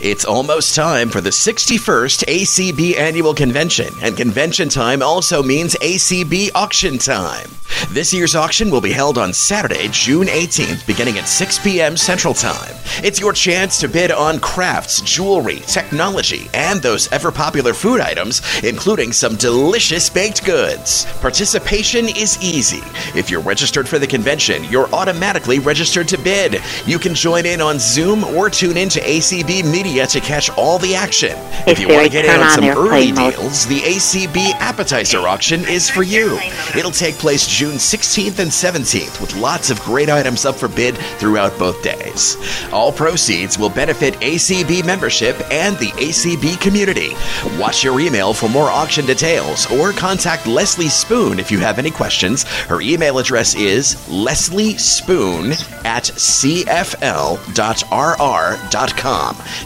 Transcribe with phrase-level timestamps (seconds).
[0.00, 6.50] It's almost time for the 61st ACB Annual Convention, and convention time also means ACB
[6.54, 7.48] auction time.
[7.90, 11.96] This year's auction will be held on Saturday, June 18th, beginning at 6 p.m.
[11.96, 12.74] Central Time.
[13.02, 18.40] It's your chance to bid on crafts, jewelry, technology, and those ever popular food items,
[18.64, 21.06] including some delicious baked goods.
[21.20, 22.82] Participation is easy.
[23.18, 26.62] If you're registered for the convention, you're automatically registered to bid.
[26.86, 30.78] You can join in on Zoom or tune into ACB Media media to catch all
[30.78, 31.36] the action.
[31.36, 35.26] Hey, if you want to get in on on some early deals, the ACB appetizer
[35.26, 36.38] auction is for you.
[36.76, 40.96] It'll take place June 16th and 17th with lots of great items up for bid
[41.18, 42.36] throughout both days.
[42.72, 47.14] All proceeds will benefit ACB membership and the ACB community.
[47.58, 51.90] Watch your email for more auction details or contact Leslie Spoon if you have any
[51.90, 52.42] questions.
[52.42, 55.52] Her email address is lesliespoon
[55.84, 56.98] at cfl.rr.com.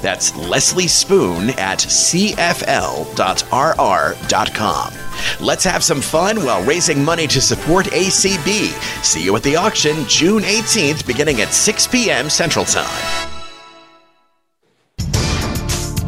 [0.03, 2.63] That's Leslie Spoon at cfl.rr.com.
[5.41, 8.71] Let's have some fun while raising money to support ACB.
[9.05, 12.29] See you at the auction June 18th beginning at 6 p.m.
[12.29, 13.29] Central Time.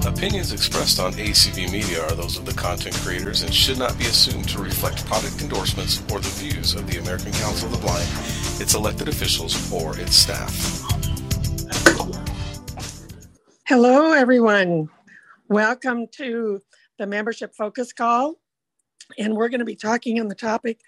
[0.06, 4.04] Opinions expressed on ACB Media are those of the content creators and should not be
[4.04, 8.08] assumed to reflect product endorsements or the views of the American Council of the Blind,
[8.60, 11.03] its elected officials, or its staff.
[13.66, 14.90] Hello, everyone.
[15.48, 16.60] Welcome to
[16.98, 18.34] the membership focus call.
[19.18, 20.80] And we're going to be talking on the topic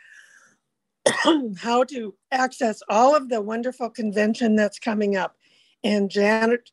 [1.59, 5.39] how to access all of the wonderful convention that's coming up.
[5.85, 6.69] And Janet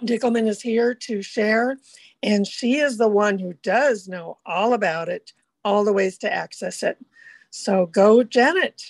[0.00, 1.76] Dickelman is here to share,
[2.24, 5.32] and she is the one who does know all about it,
[5.64, 6.98] all the ways to access it.
[7.50, 8.82] So go, Janet.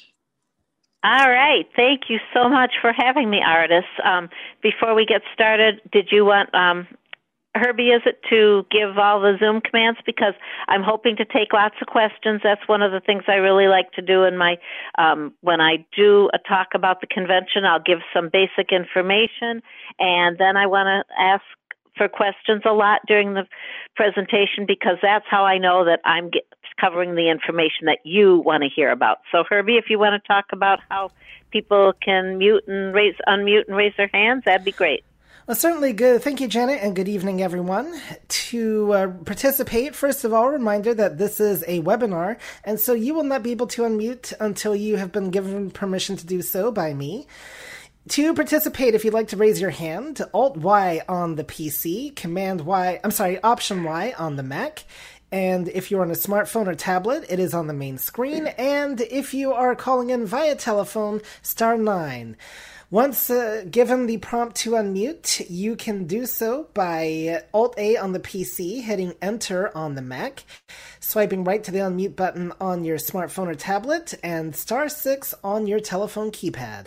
[1.07, 1.69] All right.
[1.77, 3.85] Thank you so much for having me, Ardis.
[4.05, 4.29] Um,
[4.61, 6.89] before we get started, did you want um,
[7.55, 7.91] Herbie?
[7.91, 10.35] Is it to give all the Zoom commands because
[10.67, 12.41] I'm hoping to take lots of questions.
[12.43, 14.57] That's one of the things I really like to do in my
[14.99, 17.65] um, when I do a talk about the convention.
[17.65, 19.63] I'll give some basic information,
[20.01, 21.45] and then I want to ask
[21.97, 23.45] for questions a lot during the
[23.95, 26.45] presentation because that's how I know that I'm get,
[26.81, 29.19] covering the information that you want to hear about.
[29.33, 31.11] So, Herbie, if you want to talk about how
[31.51, 35.05] people can mute and raise, unmute and raise their hands, that'd be great.
[35.47, 36.23] Well, certainly good.
[36.23, 38.01] Thank you, Janet, and good evening, everyone.
[38.29, 43.15] To uh, participate, first of all, reminder that this is a webinar, and so you
[43.15, 46.73] will not be able to unmute until you have been given permission to do so
[46.73, 47.29] by me.
[48.11, 52.61] To participate, if you'd like to raise your hand, Alt Y on the PC, Command
[52.61, 54.85] Y, I'm sorry, Option Y on the Mac.
[55.33, 58.47] And if you're on a smartphone or tablet, it is on the main screen.
[58.47, 62.37] And if you are calling in via telephone, star 9.
[62.93, 68.13] Once uh, given the prompt to unmute, you can do so by Alt A on
[68.13, 70.45] the PC, hitting Enter on the Mac,
[71.01, 75.67] swiping right to the unmute button on your smartphone or tablet, and star 6 on
[75.67, 76.87] your telephone keypad.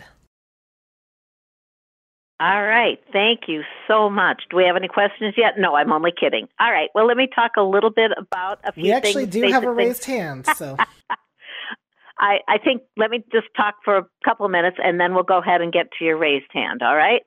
[2.40, 2.98] All right.
[3.12, 4.44] Thank you so much.
[4.50, 5.58] Do we have any questions yet?
[5.58, 6.48] No, I'm only kidding.
[6.58, 6.88] All right.
[6.94, 9.62] Well, let me talk a little bit about a few We actually things, do have
[9.62, 9.76] a things.
[9.76, 10.76] raised hand, so.
[12.18, 15.22] I, I think let me just talk for a couple of minutes and then we'll
[15.22, 17.22] go ahead and get to your raised hand, all right?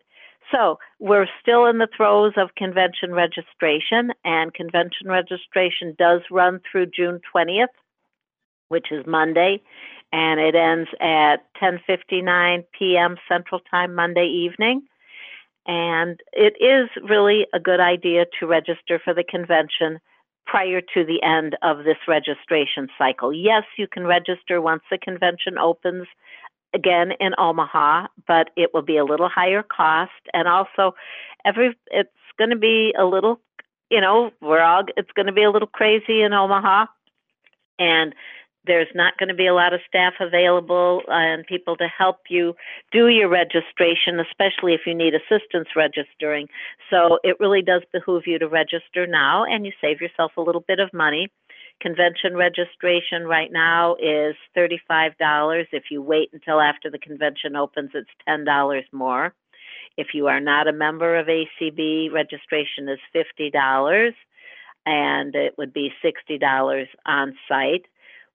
[0.51, 6.87] So we're still in the throes of convention registration, and convention registration does run through
[6.87, 7.67] June 20th,
[8.67, 9.61] which is Monday,
[10.11, 13.17] and it ends at 10:59 p.m.
[13.27, 14.83] Central Time Monday evening.
[15.65, 19.99] And it is really a good idea to register for the convention
[20.45, 23.31] prior to the end of this registration cycle.
[23.31, 26.05] Yes, you can register once the convention opens
[26.73, 30.95] again in Omaha, but it will be a little higher cost and also
[31.45, 33.39] every it's going to be a little
[33.89, 36.87] you know, we're all it's going to be a little crazy in Omaha
[37.77, 38.15] and
[38.65, 42.55] there's not going to be a lot of staff available and people to help you
[42.91, 46.47] do your registration, especially if you need assistance registering.
[46.89, 50.63] So it really does behoove you to register now and you save yourself a little
[50.67, 51.29] bit of money.
[51.81, 55.11] Convention registration right now is $35.
[55.71, 59.33] If you wait until after the convention opens, it's $10 more.
[59.97, 64.13] If you are not a member of ACB, registration is $50
[64.85, 67.85] and it would be $60 on site.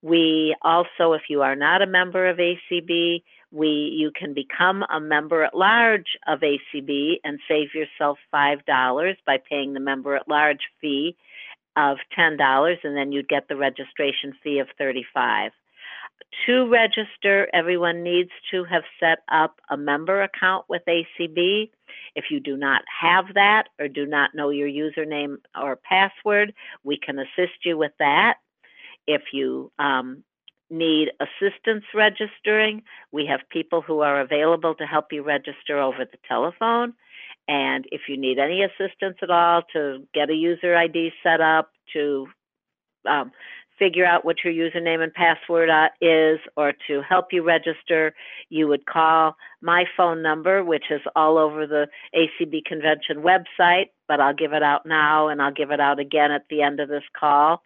[0.03, 5.01] We also, if you are not a member of ACB, we you can become a
[5.01, 10.29] member at large of ACB and save yourself five dollars by paying the member at
[10.29, 11.17] large fee
[11.77, 15.53] of ten dollars, and then you'd get the registration fee of thirty-five.
[16.47, 21.71] to register, everyone needs to have set up a member account with ACB.
[22.15, 26.55] If you do not have that or do not know your username or password,
[26.85, 28.35] we can assist you with that.
[29.09, 30.23] If you um,
[30.71, 36.19] need assistance registering, we have people who are available to help you register over the
[36.29, 36.93] telephone.
[37.49, 41.71] And if you need any assistance at all to get a user ID set up,
[41.95, 42.27] to
[43.09, 43.33] um,
[43.79, 48.15] figure out what your username and password uh, is, or to help you register,
[48.51, 54.21] you would call my phone number, which is all over the ACB convention website, but
[54.21, 56.91] I'll give it out now and I'll give it out again at the end of
[56.91, 57.63] this call.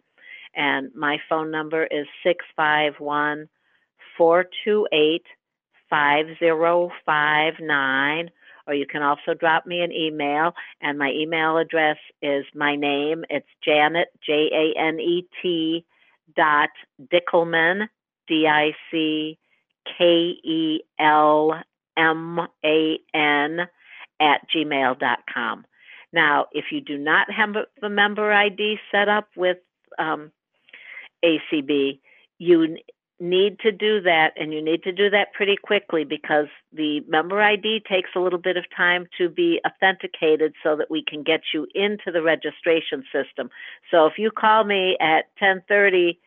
[0.55, 3.47] And my phone number is 651
[4.17, 5.23] 428
[5.89, 8.29] 5059
[8.67, 10.53] or you can also drop me an email.
[10.81, 13.25] And my email address is my name.
[13.29, 15.85] It's Janet, J A N E T,
[16.35, 16.69] dot
[17.11, 17.87] Dickelman,
[18.27, 19.37] D I C
[19.97, 21.61] K E L
[21.97, 23.59] M A N,
[24.19, 25.65] at gmail.com.
[26.13, 29.57] Now, if you do not have the member ID set up with
[29.99, 30.31] um,
[31.23, 31.99] ACB,
[32.39, 32.77] you
[33.19, 37.41] need to do that and you need to do that pretty quickly because the member
[37.41, 41.41] ID takes a little bit of time to be authenticated so that we can get
[41.53, 43.49] you into the registration system.
[43.91, 46.17] So if you call me at 10:30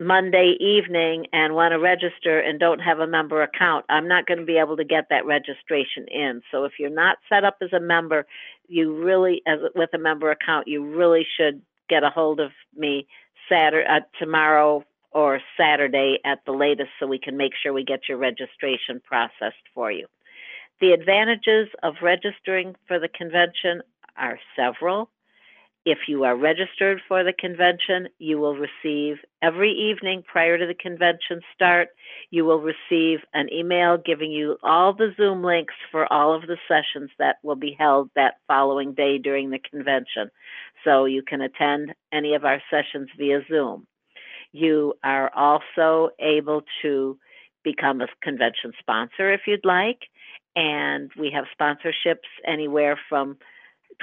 [0.00, 4.38] Monday evening and want to register and don't have a member account, I'm not going
[4.38, 6.42] to be able to get that registration in.
[6.50, 8.26] So if you're not set up as a member,
[8.68, 13.06] you really as with a member account, you really should get a hold of me
[13.48, 18.08] Saturday uh, tomorrow or Saturday at the latest so we can make sure we get
[18.08, 20.06] your registration processed for you.
[20.80, 23.82] The advantages of registering for the convention
[24.16, 25.10] are several.
[25.84, 30.74] If you are registered for the convention, you will receive every evening prior to the
[30.74, 31.88] convention start,
[32.30, 36.56] you will receive an email giving you all the Zoom links for all of the
[36.68, 40.30] sessions that will be held that following day during the convention.
[40.84, 43.88] So you can attend any of our sessions via Zoom.
[44.52, 47.18] You are also able to
[47.64, 49.98] become a convention sponsor if you'd like.
[50.54, 53.38] And we have sponsorships anywhere from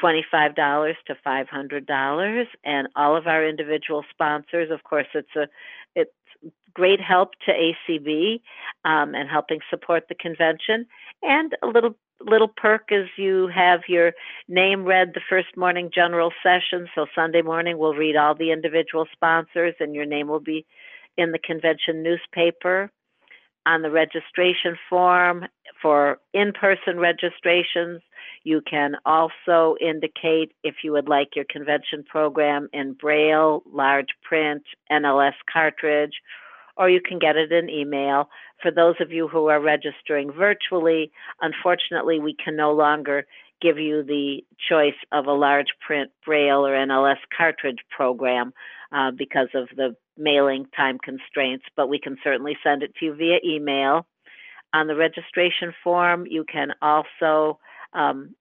[0.02, 5.48] $25 to $500 and all of our individual sponsors of course it's a
[5.96, 6.12] it's
[6.74, 8.42] great help to ACB
[8.86, 10.86] um, and helping support the convention
[11.24, 14.14] and a little little perk is you have your
[14.48, 16.88] name read the first morning general session.
[16.96, 20.66] So Sunday morning we'll read all the individual sponsors and your name will be
[21.18, 22.92] in the convention newspaper.
[23.66, 25.46] On the registration form
[25.82, 28.02] for in person registrations,
[28.44, 34.64] you can also indicate if you would like your convention program in Braille, large print,
[34.92, 36.14] NLS cartridge,
[36.78, 38.30] or you can get it in email.
[38.62, 41.12] For those of you who are registering virtually,
[41.42, 43.26] unfortunately, we can no longer
[43.62, 44.40] give you the
[44.70, 48.54] choice of a large print Braille or NLS cartridge program
[48.94, 53.16] uh, because of the mailing time constraints, but we can certainly send it to you
[53.16, 54.06] via email.
[54.74, 57.60] On the registration form, you can also
[57.94, 58.36] um,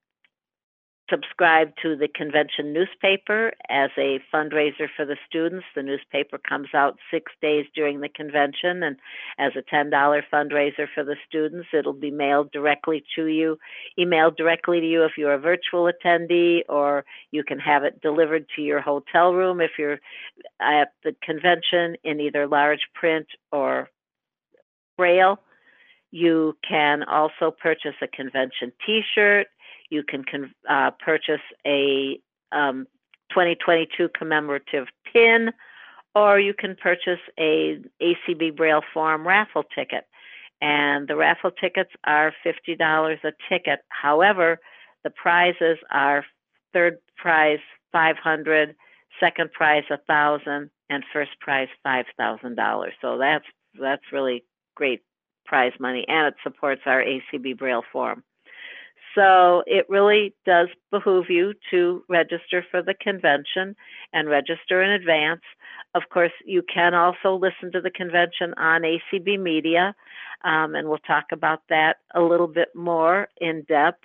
[1.10, 5.64] subscribe to the convention newspaper as a fundraiser for the students.
[5.74, 8.96] The newspaper comes out six days during the convention, and
[9.38, 9.90] as a $10
[10.32, 13.58] fundraiser for the students, it'll be mailed directly to you,
[13.98, 18.46] emailed directly to you if you're a virtual attendee, or you can have it delivered
[18.56, 20.00] to your hotel room if you're
[20.60, 23.88] at the convention in either large print or
[24.96, 25.38] braille.
[26.10, 29.48] You can also purchase a convention t shirt
[29.90, 30.24] you can
[30.68, 32.20] uh, purchase a
[32.52, 32.86] um,
[33.30, 35.50] 2022 commemorative pin,
[36.14, 40.04] or you can purchase a ACB Braille Forum raffle ticket.
[40.60, 43.80] And the raffle tickets are $50 a ticket.
[43.88, 44.58] However,
[45.04, 46.24] the prizes are
[46.72, 47.60] third prize
[47.92, 48.74] 500,
[49.20, 52.90] second prize 1000, and first prize $5,000.
[53.00, 53.44] So that's
[53.80, 55.02] that's really great
[55.48, 58.22] prize money, and it supports our ACB Braille Forum.
[59.14, 63.74] So it really does behoove you to register for the convention
[64.12, 65.40] and register in advance.
[65.94, 69.94] Of course, you can also listen to the convention on ACB Media,
[70.44, 74.04] um, and we'll talk about that a little bit more in depth.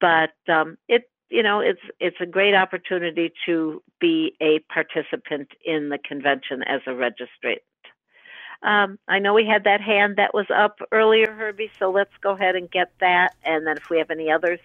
[0.00, 5.90] But um, it, you know, it's it's a great opportunity to be a participant in
[5.90, 7.60] the convention as a registrant.
[8.62, 12.30] Um, I know we had that hand that was up earlier, Herbie, so let's go
[12.30, 13.34] ahead and get that.
[13.44, 14.60] And then if we have any others,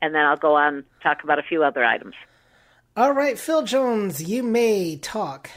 [0.00, 2.14] and then I'll go on talk about a few other items.
[2.96, 5.50] All right, Phil Jones, you may talk.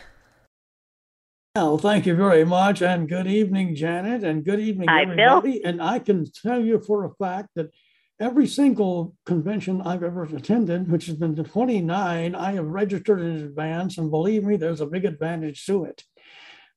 [1.55, 5.63] Well, thank you very much, and good evening, Janet, and good evening, Hi, everybody.
[5.63, 7.71] And I can tell you for a fact that
[8.19, 13.37] every single convention I've ever attended, which has been the 29, I have registered in
[13.37, 16.03] advance, and believe me, there's a big advantage to it.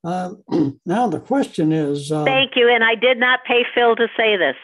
[0.05, 0.35] Uh,
[0.87, 2.11] now the question is.
[2.13, 2.69] Uh, Thank you.
[2.69, 4.57] And I did not pay Phil to say this.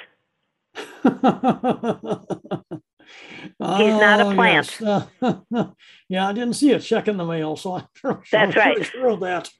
[3.58, 4.76] He's not a plant.
[4.80, 4.82] yes.
[4.82, 5.06] Uh,
[6.08, 8.86] yeah, I didn't see a check in the mail, so I'm sure, That's I'm right.
[8.86, 9.50] sure of that.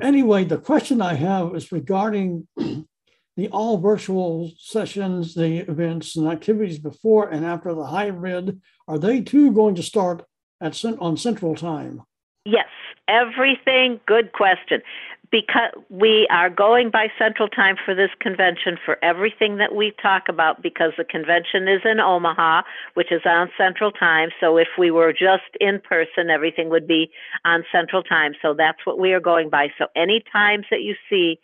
[0.00, 6.78] anyway, the question I have is regarding the all virtual sessions, the events and activities
[6.78, 8.60] before and after the hybrid.
[8.88, 10.24] Are they too going to start
[10.60, 12.02] at on Central Time?
[12.44, 12.68] Yes,
[13.08, 14.00] everything.
[14.06, 14.82] Good question.
[15.30, 20.28] Because we are going by Central Time for this convention for everything that we talk
[20.28, 22.62] about, because the convention is in Omaha,
[22.94, 24.28] which is on Central Time.
[24.40, 27.10] So if we were just in person, everything would be
[27.44, 28.34] on Central Time.
[28.40, 29.68] So that's what we are going by.
[29.78, 31.40] So any times that you see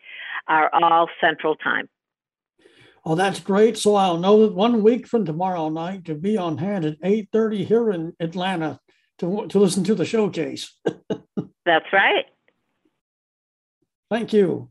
[0.47, 1.89] are all Central Time.
[3.05, 3.77] Oh, that's great.
[3.77, 7.65] So I'll know that one week from tomorrow night to be on hand at 8:30
[7.67, 8.79] here in Atlanta
[9.19, 10.79] to, to listen to the showcase.
[11.65, 12.25] That's right.
[14.11, 14.69] Thank you.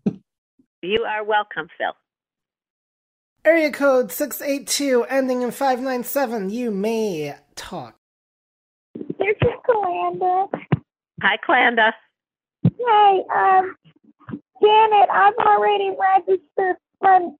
[0.82, 1.94] You are welcome, Phil.
[3.44, 6.50] Area code 682 ending in 597.
[6.50, 7.96] You may talk.
[8.94, 10.48] This is Kalanda.
[11.22, 11.92] Hi, Clanda.
[12.64, 13.76] Hey, um,
[14.62, 17.36] Janet, I've already registered from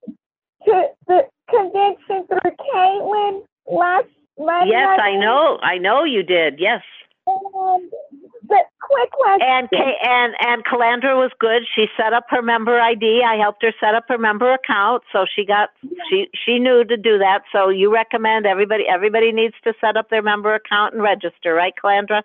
[0.66, 3.42] to the convention through Caitlin
[3.72, 4.08] last
[4.40, 4.72] Monday.
[4.72, 5.58] Yes, I know.
[5.62, 6.60] I know you did.
[6.60, 6.82] Yes.
[7.28, 7.92] And
[8.48, 9.48] the quick question.
[9.48, 11.64] And and and Calandra was good.
[11.76, 13.24] She set up her member ID.
[13.26, 15.70] I helped her set up her member account, so she got
[16.10, 17.44] she she knew to do that.
[17.52, 21.74] So you recommend everybody everybody needs to set up their member account and register, right,
[21.82, 22.24] Calandra?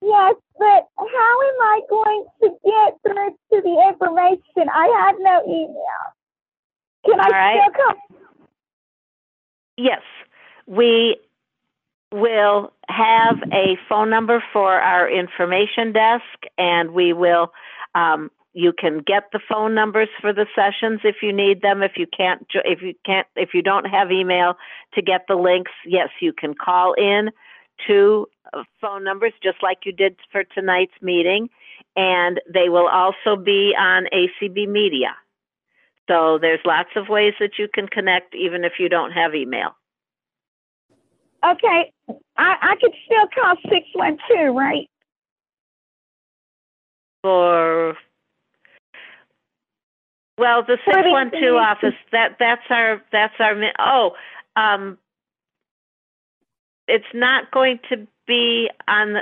[0.00, 4.68] Yes, but how am I going to get through to the information?
[4.72, 6.04] I have no email.
[7.06, 7.60] Can I All right.
[7.72, 7.96] still come?
[9.76, 10.02] Yes,
[10.66, 11.16] we
[12.14, 16.24] will have a phone number for our information desk,
[16.56, 17.52] and we will.
[17.94, 21.82] Um, you can get the phone numbers for the sessions if you need them.
[21.82, 24.54] If you can't, if you can't, if you don't have email
[24.94, 27.30] to get the links, yes, you can call in
[27.88, 31.48] to uh, phone numbers just like you did for tonight's meeting,
[31.96, 35.16] and they will also be on ACB Media.
[36.08, 39.74] So there's lots of ways that you can connect even if you don't have email.
[41.44, 41.92] Okay,
[42.36, 44.88] I, I could still call 612, right?
[47.24, 47.96] for
[50.36, 54.10] well the 612 office that that's our that's our oh
[54.56, 54.98] um
[56.86, 59.20] it's not going to be on the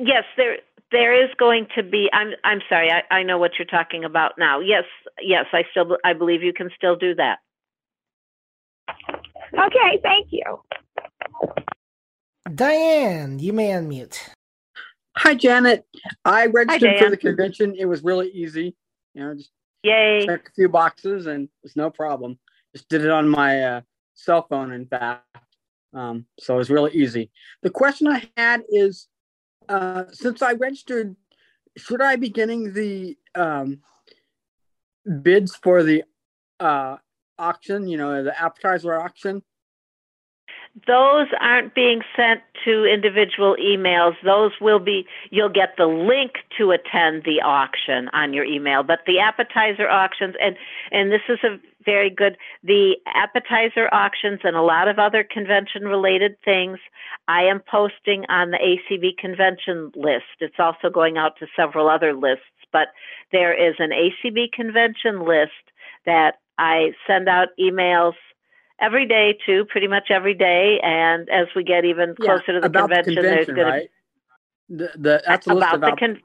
[0.00, 0.58] yes there
[0.92, 4.38] there is going to be i'm i'm sorry i i know what you're talking about
[4.38, 4.84] now yes
[5.20, 7.38] yes i still i believe you can still do that
[9.54, 10.60] Okay, thank you.
[12.54, 14.18] Diane, you may unmute.
[15.16, 15.84] Hi, Janet.
[16.24, 17.74] I registered for the convention.
[17.76, 18.76] It was really easy.
[19.14, 19.50] You know, just
[19.82, 22.38] yay checked a few boxes and it was no problem.
[22.74, 23.80] Just did it on my uh,
[24.14, 25.24] cell phone, in fact.
[25.94, 27.30] Um, so it was really easy.
[27.62, 29.08] The question I had is
[29.68, 31.16] uh, since I registered,
[31.76, 33.80] should I be getting the um,
[35.22, 36.04] bids for the
[36.60, 36.96] uh,
[37.38, 39.42] auction, you know, the appetizer auction?
[40.86, 44.14] Those aren't being sent to individual emails.
[44.24, 48.82] Those will be, you'll get the link to attend the auction on your email.
[48.82, 50.56] But the appetizer auctions, and,
[50.92, 55.84] and this is a very good, the appetizer auctions and a lot of other convention
[55.84, 56.78] related things,
[57.26, 60.38] I am posting on the ACB convention list.
[60.40, 62.88] It's also going out to several other lists, but
[63.32, 65.52] there is an ACB convention list
[66.06, 68.14] that I send out emails
[68.80, 72.66] every day too, pretty much every day and as we get even closer to the
[72.66, 73.90] about convention, the there's convention, going right?
[74.68, 76.22] The, the, that's a list about, about the con-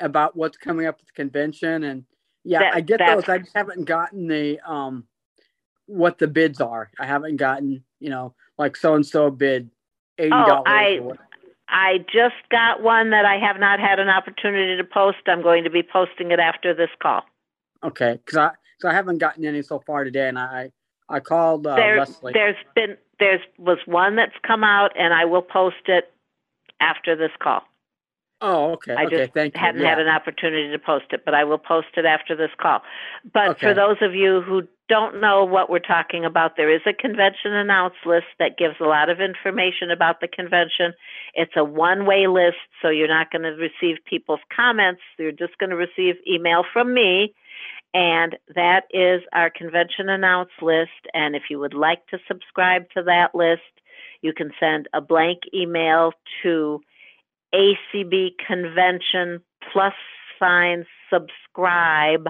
[0.00, 2.04] about what's coming up at the convention and
[2.42, 5.04] yeah That- i get those i just haven't gotten the um
[5.86, 9.70] what the bids are i haven't gotten you know like so and so bid
[10.18, 11.12] eighty dollars Oh, I-
[11.66, 15.16] I just got one that I have not had an opportunity to post.
[15.26, 17.22] I'm going to be posting it after this call.
[17.82, 20.70] okay because i so i haven't gotten any so far today and i
[21.08, 25.24] i called uh, there, leslie there's been there's was one that's come out, and I
[25.24, 26.12] will post it
[26.80, 27.62] after this call.
[28.40, 29.90] oh okay I okay just thank you hadn't yeah.
[29.90, 32.80] had an opportunity to post it, but I will post it after this call.
[33.32, 36.92] But for those of you who don't know what we're talking about, there is a
[36.92, 40.92] convention announce list that gives a lot of information about the convention.
[41.34, 45.00] It's a one way list, so you're not going to receive people's comments.
[45.18, 47.34] You're just going to receive email from me.
[47.94, 50.90] And that is our convention announce list.
[51.14, 53.62] And if you would like to subscribe to that list,
[54.20, 56.80] you can send a blank email to
[57.54, 59.40] ACB convention
[59.72, 59.94] plus
[60.40, 62.28] sign subscribe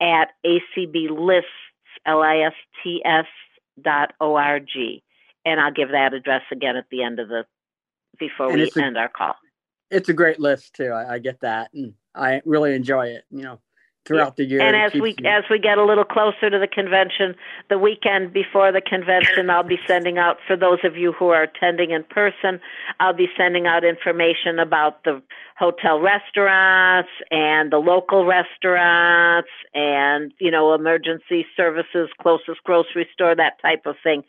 [0.00, 1.42] at acblists,
[2.06, 3.26] L-I-S-T-S
[3.82, 5.02] dot O-R-G.
[5.44, 7.44] And I'll give that address again at the end of the,
[8.18, 9.34] before And we a- end our call.
[9.90, 10.90] It's a great list too.
[10.90, 13.24] I, I get that, and I really enjoy it.
[13.30, 13.60] You know,
[14.04, 14.60] throughout the year.
[14.60, 17.34] And as we me- as we get a little closer to the convention,
[17.68, 21.42] the weekend before the convention, I'll be sending out for those of you who are
[21.44, 22.60] attending in person.
[23.00, 25.22] I'll be sending out information about the
[25.56, 33.60] hotel restaurants and the local restaurants and you know emergency services, closest grocery store, that
[33.62, 34.24] type of thing.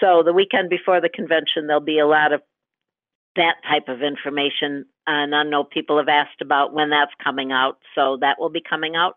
[0.00, 2.42] So the weekend before the convention, there'll be a lot of
[3.36, 4.86] that type of information.
[5.06, 8.60] And I know people have asked about when that's coming out, so that will be
[8.62, 9.16] coming out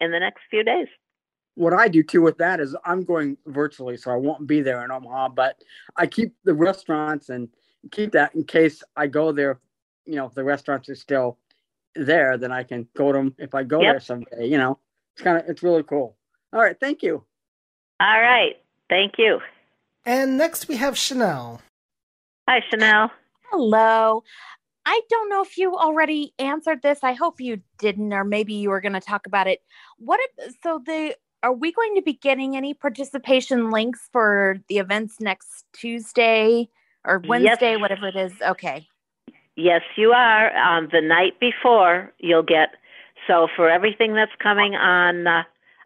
[0.00, 0.86] in the next few days.
[1.56, 4.84] what I do too with that is I'm going virtually, so I won't be there
[4.84, 5.60] in Omaha, but
[5.96, 7.48] I keep the restaurants and
[7.90, 9.58] keep that in case I go there.
[10.06, 11.38] You know, if the restaurants are still
[11.96, 13.92] there, then I can go to them if I go Yep.
[13.92, 14.46] there someday.
[14.46, 14.78] You know,
[15.14, 16.16] it's kind of it's really cool.
[16.52, 17.24] All right, thank you.
[18.00, 18.54] All right.
[18.88, 19.40] Thank you.
[20.06, 21.60] And next we have Chanel.
[22.48, 23.10] Hi, Chanel.
[23.50, 24.22] Hello.
[24.90, 27.00] I don't know if you already answered this.
[27.02, 29.60] I hope you didn't, or maybe you were going to talk about it.
[29.98, 34.78] What if, so the are we going to be getting any participation links for the
[34.78, 36.70] events next Tuesday
[37.04, 37.28] or Yes.
[37.28, 38.32] Wednesday, whatever it is?
[38.40, 38.88] Okay.
[39.56, 40.56] Yes, you are.
[40.56, 42.70] Um, the night before, you'll get.
[43.26, 45.42] So for everything that's coming on uh,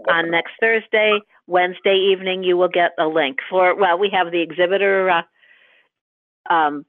[0.09, 1.19] on next Thursday,
[1.49, 3.75] Wednesday evening, you will get a link for.
[3.75, 5.23] Well, we have the exhibitor uh,
[6.49, 6.87] um,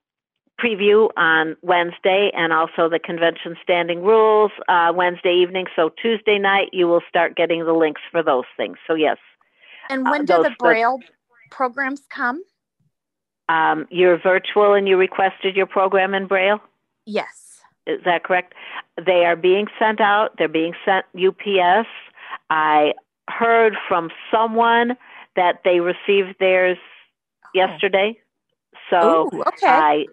[0.60, 5.65] preview on Wednesday, and also the convention standing rules uh, Wednesday evening.
[5.75, 8.77] So Tuesday night, you will start getting the links for those things.
[8.88, 9.17] So yes,
[9.89, 11.00] And Uh, when do those- the the- Braille
[11.51, 12.41] programs come?
[13.50, 16.62] um, you're virtual and you requested your program in Braille.
[17.05, 17.62] Yes.
[17.86, 18.53] Is that correct?
[19.05, 20.37] They are being sent out.
[20.37, 21.87] They're being sent UPS.
[22.50, 22.94] I
[23.29, 24.96] heard from someone
[25.35, 26.77] that they received theirs
[27.53, 28.18] yesterday.
[28.89, 29.68] So Ooh, okay.
[29.68, 30.05] I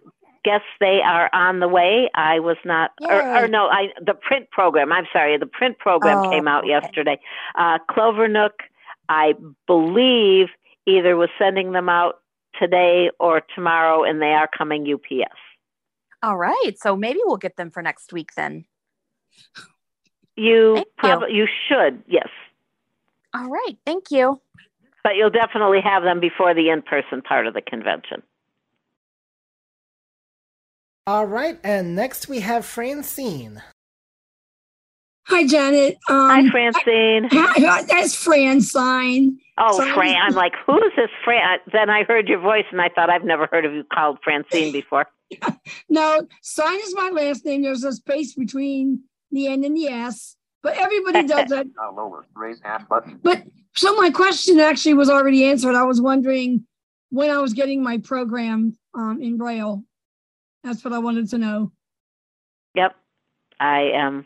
[0.43, 2.09] guess they are on the way.
[2.15, 4.91] I was not, or, or no, I the print program.
[4.91, 6.69] I'm sorry, the print program Oh, came out okay.
[6.71, 7.19] yesterday.
[7.55, 8.51] Uh, Clovernook,
[9.09, 9.33] I
[9.67, 10.47] believe,
[10.85, 12.21] either was sending them out
[12.59, 15.37] today or tomorrow, and they are coming UPS.
[16.23, 16.73] All right.
[16.77, 18.65] So maybe we'll get them for next week then.
[20.35, 20.93] You Thank you.
[20.97, 22.27] probably you should, yes.
[23.33, 23.77] All right.
[23.85, 24.39] Thank you.
[25.03, 28.21] But you'll definitely have them before the in-person part of the convention.
[31.07, 33.61] All right, and next we have Francine.
[35.27, 35.97] Hi, Janet.
[36.09, 37.27] Um, Hi, Francine.
[37.31, 39.39] Hi, that's Francine.
[39.57, 40.15] Oh, So- Fran.
[40.21, 41.59] I'm like, who is this Fran?
[41.71, 44.71] Then I heard your voice, and I thought I've never heard of you called Francine
[44.73, 45.07] before.
[45.89, 47.61] No, sign is my last name.
[47.63, 51.67] There's a space between the N and the S, but everybody does that.
[51.95, 52.25] lower.
[52.35, 53.19] Raise hand button.
[53.23, 53.43] But
[53.75, 55.73] so my question actually was already answered.
[55.75, 56.65] I was wondering
[57.09, 59.83] when I was getting my program um, in Braille.
[60.63, 61.71] That's what I wanted to know.
[62.75, 62.95] Yep,
[63.59, 64.25] I am.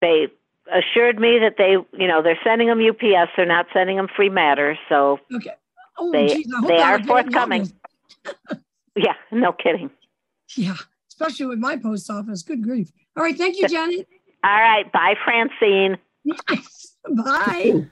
[0.00, 0.28] they
[0.72, 3.32] assured me that they, you know, they're sending them UPS.
[3.36, 4.78] They're not sending them free matter.
[4.88, 5.50] So Okay.
[5.98, 7.70] Oh, they geez, they are forthcoming.
[8.96, 9.88] Yeah, no kidding.
[10.56, 10.74] Yeah,
[11.08, 12.42] especially with my post office.
[12.42, 12.90] Good grief.
[13.16, 13.36] All right.
[13.38, 14.06] Thank you, Janet.
[14.42, 15.96] All right, bye, Francine.
[17.24, 17.86] Bye.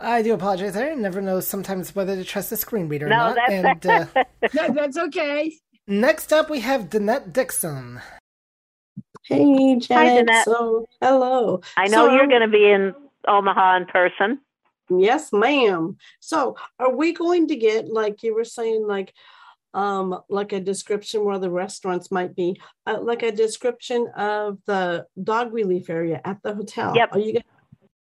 [0.00, 0.74] I do apologize.
[0.76, 3.36] I never know sometimes whether to trust the screen reader or No, not.
[3.36, 4.06] that's And uh,
[4.54, 5.52] That- that's okay.
[5.88, 8.00] Next up, we have Danette Dixon.
[9.24, 10.28] Hey, Janet.
[10.28, 10.44] Danette.
[10.44, 11.60] So, hello.
[11.76, 12.94] I know So, you're going to be in
[13.26, 14.40] Omaha in person.
[14.90, 15.96] Yes, ma'am.
[16.20, 19.12] So, are we going to get like you were saying, like,
[19.74, 25.06] um, like a description where the restaurants might be, uh, like a description of the
[25.22, 26.94] dog relief area at the hotel?
[26.96, 27.12] Yep.
[27.12, 27.32] Are you?
[27.34, 27.44] Gonna...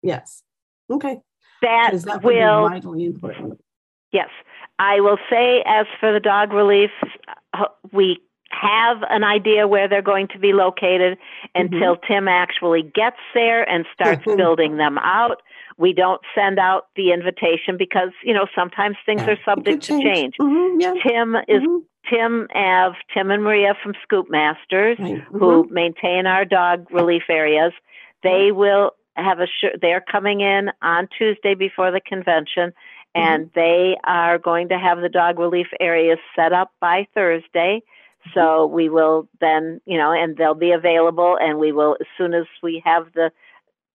[0.03, 0.43] Yes.
[0.89, 1.19] Okay.
[1.63, 3.59] That, 'Cause that would will be vitally important.
[4.11, 4.29] Yes.
[4.77, 6.91] I will say, as for the dog relief,
[7.91, 11.17] we have an idea where they're going to be located
[11.53, 14.37] until Tim actually gets there and starts Mhm.
[14.37, 15.41] building them out.
[15.77, 20.35] We don't send out the invitation because, you know, sometimes things are subject to change.
[20.37, 20.93] Mhm, yeah.
[21.05, 21.83] Tim is Mhm.
[22.09, 25.69] Tim Av, Tim and Maria from Scoop Masters, who Mhm.
[25.69, 27.73] maintain our dog relief areas.
[28.23, 32.71] They will have a sure they're coming in on Tuesday before the convention
[33.17, 33.33] Mm-hmm.
[33.33, 37.81] and they are going to have the dog relief areas set up by Thursday.
[37.81, 38.29] Mm-hmm.
[38.33, 42.33] So we will then, you know, and they'll be available and we will as soon
[42.33, 43.31] as we have the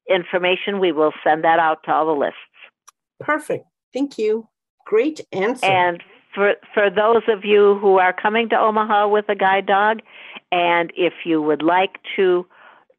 [0.08, 2.38] information, we will send that out to all the lists.
[3.20, 3.66] Perfect.
[3.92, 4.48] Thank you.
[4.86, 5.66] Great answer.
[5.66, 6.02] And
[6.34, 10.00] for for those of you who are coming to Omaha with a guide dog,
[10.50, 12.46] and if you would like to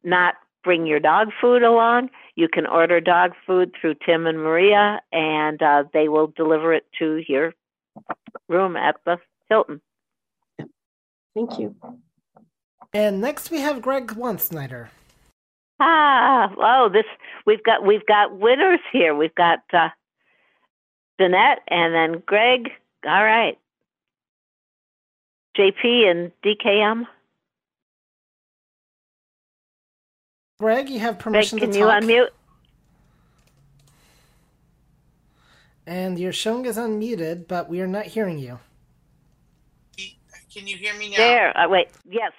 [0.02, 0.34] not
[0.64, 5.62] bring your dog food along, you can order dog food through Tim and Maria, and
[5.62, 7.54] uh, they will deliver it to your
[8.48, 9.80] room at the Hilton.
[11.34, 11.76] Thank you.
[12.92, 14.88] And next we have Greg Wansnyder.
[15.80, 17.04] Ah, oh, this
[17.44, 19.14] we've got we've got winners here.
[19.14, 19.88] We've got uh,
[21.20, 22.70] Danette and then Greg.
[23.04, 23.58] All right,
[25.58, 27.06] JP and DKM.
[30.64, 32.28] Greg, you have permission Greg, permission can to you unmute?
[35.86, 38.58] And your showing is unmuted, but we are not hearing you.
[40.50, 41.16] Can you hear me now?
[41.18, 41.58] There.
[41.58, 41.88] Uh, wait.
[42.08, 42.32] Yes.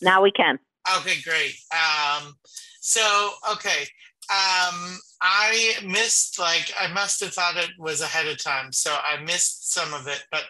[0.00, 0.58] Now we can.
[1.00, 1.52] Okay, great.
[1.70, 2.32] Um,
[2.80, 3.82] so, okay.
[4.30, 8.72] Um, I missed, like, I must have thought it was ahead of time.
[8.72, 10.24] So I missed some of it.
[10.32, 10.44] But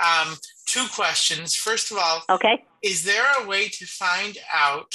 [0.00, 1.54] um, two questions.
[1.54, 2.64] First of all, Okay.
[2.82, 4.92] is there a way to find out,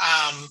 [0.00, 0.48] um,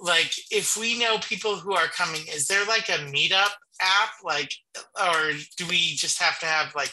[0.00, 4.10] like, if we know people who are coming, is there like a meetup app?
[4.22, 4.52] Like,
[5.00, 6.92] or do we just have to have like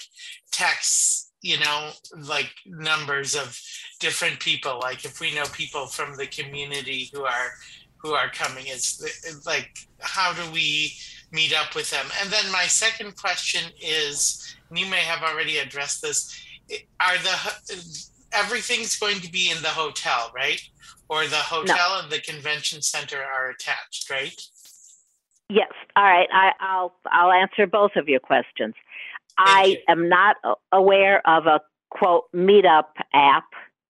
[0.51, 3.59] texts, you know, like numbers of
[3.99, 4.79] different people?
[4.79, 7.51] Like, if we know people from the community who are
[7.97, 10.93] who are coming, is like, how do we
[11.31, 12.05] meet up with them?
[12.21, 16.43] And then my second question is, and you may have already addressed this,
[16.99, 20.61] are the everything's going to be in the hotel, right?
[21.11, 24.33] Or the hotel and the convention center are attached, right?
[25.49, 25.73] Yes.
[25.97, 26.29] All right.
[26.33, 28.75] I, I'll I'll answer both of your questions.
[29.37, 30.37] I am not
[30.71, 33.43] aware of a quote meetup app,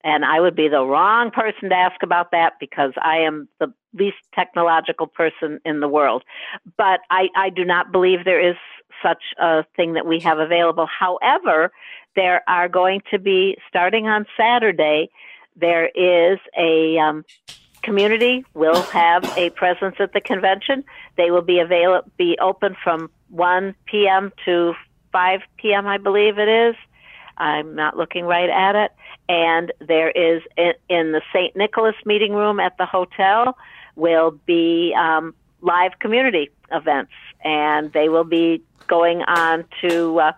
[0.03, 3.71] and I would be the wrong person to ask about that because I am the
[3.93, 6.23] least technological person in the world.
[6.75, 8.55] But I, I do not believe there is
[9.03, 10.87] such a thing that we have available.
[10.87, 11.71] However,
[12.15, 15.11] there are going to be starting on Saturday.
[15.55, 17.25] There is a um,
[17.81, 20.83] community will have a presence at the convention.
[21.17, 24.31] They will be available, be open from 1 p.m.
[24.45, 24.73] to
[25.11, 25.87] 5 p.m.
[25.87, 26.75] I believe it is.
[27.37, 28.91] I'm not looking right at it.
[29.27, 31.55] And there is in, in the St.
[31.55, 33.57] Nicholas meeting room at the hotel
[33.95, 37.11] will be um, live community events,
[37.43, 40.19] and they will be going on to.
[40.19, 40.31] Uh,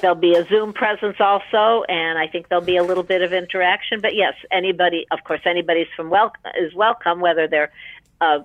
[0.00, 3.32] There'll be a Zoom presence also, and I think there'll be a little bit of
[3.32, 4.00] interaction.
[4.00, 7.72] But yes, anybody, of course, anybody's from wel- is welcome, whether they're
[8.20, 8.40] uh,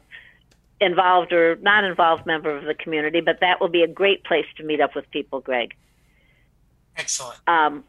[0.80, 3.22] involved or not involved member of the community.
[3.22, 5.76] But that will be a great place to meet up with people, Greg.
[6.98, 7.40] Excellent.
[7.48, 7.84] Um,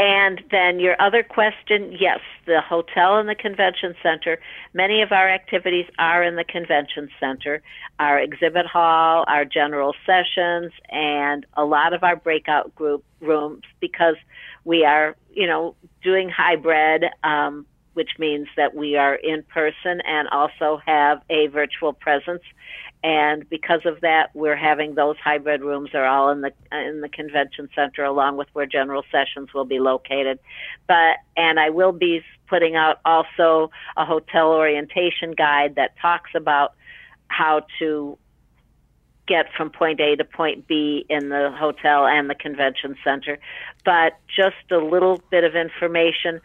[0.00, 4.38] and then your other question, yes, the hotel and the convention center.
[4.72, 7.60] Many of our activities are in the convention center,
[7.98, 14.14] our exhibit hall, our general sessions, and a lot of our breakout group rooms because
[14.64, 20.28] we are, you know, doing hybrid, um, which means that we are in person and
[20.28, 22.42] also have a virtual presence.
[23.02, 27.08] And because of that, we're having those hybrid rooms are all in the in the
[27.08, 30.38] convention center, along with where general sessions will be located.
[30.86, 36.74] But and I will be putting out also a hotel orientation guide that talks about
[37.28, 38.18] how to
[39.26, 43.38] get from point A to point B in the hotel and the convention center.
[43.84, 46.40] But just a little bit of information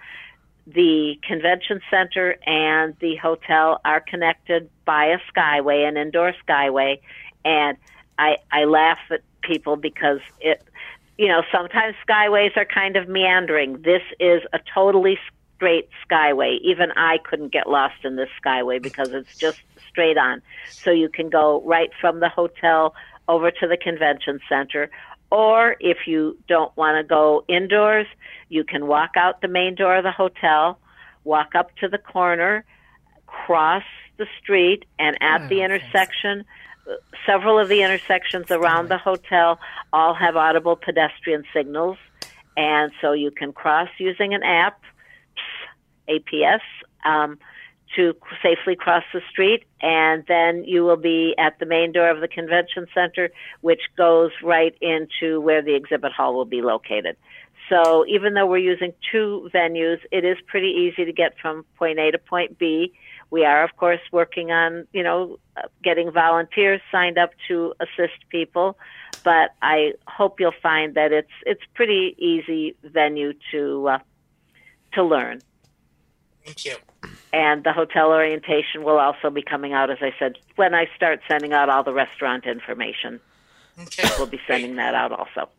[0.67, 6.99] the convention center and the hotel are connected by a skyway, an indoor skyway,
[7.43, 7.77] and
[8.17, 10.63] I I laugh at people because it
[11.17, 13.81] you know sometimes skyways are kind of meandering.
[13.83, 15.19] This is a totally
[15.55, 16.59] straight skyway.
[16.61, 20.41] Even I couldn't get lost in this skyway because it's just straight on.
[20.71, 22.95] So you can go right from the hotel
[23.27, 24.89] over to the convention center
[25.31, 28.07] or if you don't want to go indoors,
[28.49, 30.79] you can walk out the main door of the hotel,
[31.23, 32.63] walk up to the corner,
[33.25, 33.83] cross
[34.17, 36.45] the street, and at the intersection,
[37.25, 39.59] several of the intersections around the hotel
[39.91, 41.97] all have audible pedestrian signals.
[42.55, 44.79] And so you can cross using an app,
[46.07, 46.61] APS,
[47.03, 47.37] um,
[47.95, 49.63] to safely cross the street.
[49.81, 53.29] And then you will be at the main door of the convention center,
[53.61, 57.17] which goes right into where the exhibit hall will be located.
[57.69, 61.97] So even though we're using two venues, it is pretty easy to get from point
[61.99, 62.93] A to point B
[63.31, 65.39] we are, of course, working on, you know,
[65.83, 68.77] getting volunteers signed up to assist people.
[69.23, 73.99] But I hope you'll find that it's it's pretty easy venue to uh,
[74.93, 75.41] to learn.
[76.45, 76.75] Thank you.
[77.35, 81.19] And the hotel orientation will also be coming out, as I said, when I start
[81.27, 83.19] sending out all the restaurant information.
[83.77, 84.07] Okay.
[84.17, 85.49] We'll be sending that out also.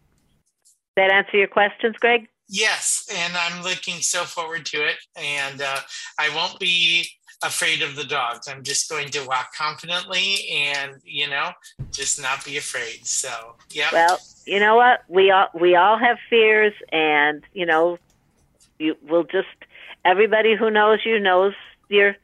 [0.96, 2.28] That answer your questions, Greg?
[2.48, 4.96] Yes, and I'm looking so forward to it.
[5.16, 5.80] And uh,
[6.18, 7.06] I won't be
[7.44, 8.48] afraid of the dogs.
[8.48, 11.50] I'm just going to walk confidently and, you know,
[11.92, 13.04] just not be afraid.
[13.04, 13.90] So, yeah.
[13.92, 15.00] Well, you know what?
[15.08, 17.98] We all we all have fears, and you know,
[18.78, 19.48] you will just
[20.06, 21.54] everybody who knows you knows
[21.88, 22.16] your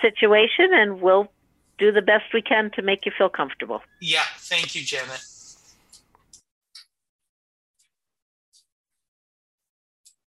[0.00, 1.28] situation, and we'll
[1.78, 3.82] do the best we can to make you feel comfortable.
[4.00, 4.22] Yeah.
[4.36, 5.24] Thank you, Janet.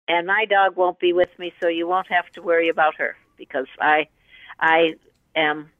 [0.08, 3.16] And my dog won't be with me, so you won't have to worry about her
[3.36, 4.06] because I,
[4.60, 4.94] I
[5.34, 5.70] am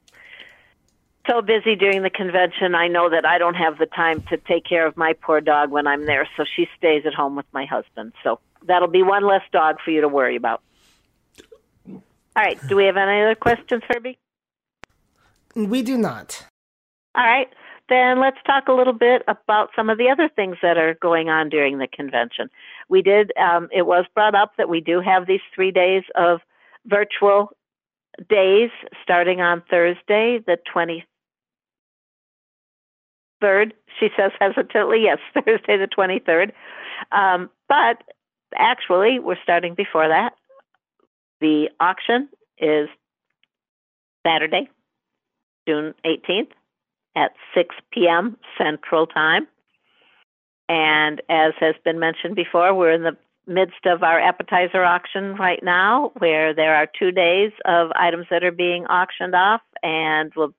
[1.29, 2.75] so busy during the convention.
[2.75, 5.71] I know that I don't have the time to take care of my poor dog
[5.71, 8.11] when I'm there, so she stays at home with my husband.
[8.21, 10.61] So that'll be one less dog for you to worry about.
[12.37, 12.59] All right.
[12.67, 14.19] Do we have any other questions, Herbie?
[15.55, 16.45] We do not.
[17.15, 17.47] All right.
[17.89, 21.29] Then let's talk a little bit about some of the other things that are going
[21.29, 22.49] on during the convention.
[22.89, 26.41] We did, um, it was brought up that we do have these three days of
[26.85, 27.49] virtual
[28.29, 28.69] days
[29.01, 30.59] starting on Thursday, the
[33.41, 33.71] 23rd.
[33.99, 36.51] She says hesitantly, yes, Thursday, the 23rd.
[37.11, 38.03] Um, but
[38.55, 40.33] actually, we're starting before that.
[41.39, 42.89] The auction is
[44.25, 44.69] Saturday,
[45.67, 46.51] June 18th
[47.15, 48.37] at 6 p.m.
[48.57, 49.47] Central Time.
[50.69, 55.63] And as has been mentioned before, we're in the midst of our appetizer auction right
[55.63, 60.53] now, where there are two days of items that are being auctioned off, and we'll,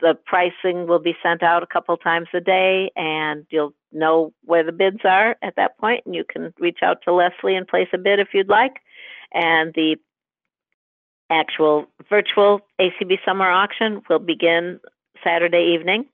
[0.00, 4.62] the pricing will be sent out a couple times a day, and you'll know where
[4.62, 7.88] the bids are at that point, and you can reach out to Leslie and place
[7.92, 8.74] a bid if you'd like.
[9.32, 9.96] And the
[11.30, 14.80] actual virtual ACB summer auction will begin
[15.22, 16.06] Saturday evening.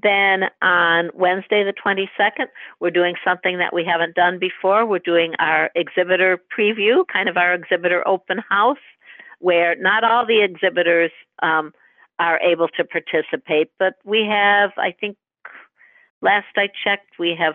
[0.00, 2.46] Then on Wednesday, the 22nd,
[2.80, 4.86] we're doing something that we haven't done before.
[4.86, 8.78] We're doing our exhibitor preview, kind of our exhibitor open house,
[9.38, 11.10] where not all the exhibitors
[11.42, 11.72] um,
[12.18, 15.16] are able to participate, but we have, I think,
[16.22, 17.54] last I checked, we have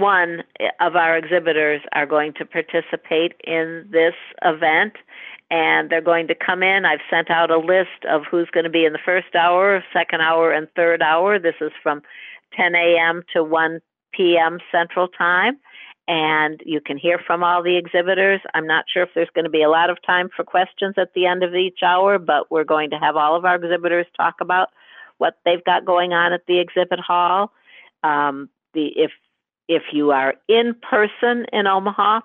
[0.00, 0.42] 31
[0.80, 4.94] of our exhibitors are going to participate in this event
[5.50, 6.84] and they're going to come in.
[6.84, 10.20] I've sent out a list of who's going to be in the first hour, second
[10.20, 11.38] hour, and third hour.
[11.38, 12.02] This is from
[12.56, 13.22] 10 a.m.
[13.34, 13.80] to 1
[14.12, 14.58] p.m.
[14.72, 15.58] Central Time.
[16.08, 18.40] And you can hear from all the exhibitors.
[18.54, 21.14] I'm not sure if there's going to be a lot of time for questions at
[21.14, 24.36] the end of each hour, but we're going to have all of our exhibitors talk
[24.40, 24.68] about
[25.18, 27.52] what they've got going on at the exhibit hall.
[28.02, 29.10] Um, the if
[29.70, 32.22] if you are in person in Omaha,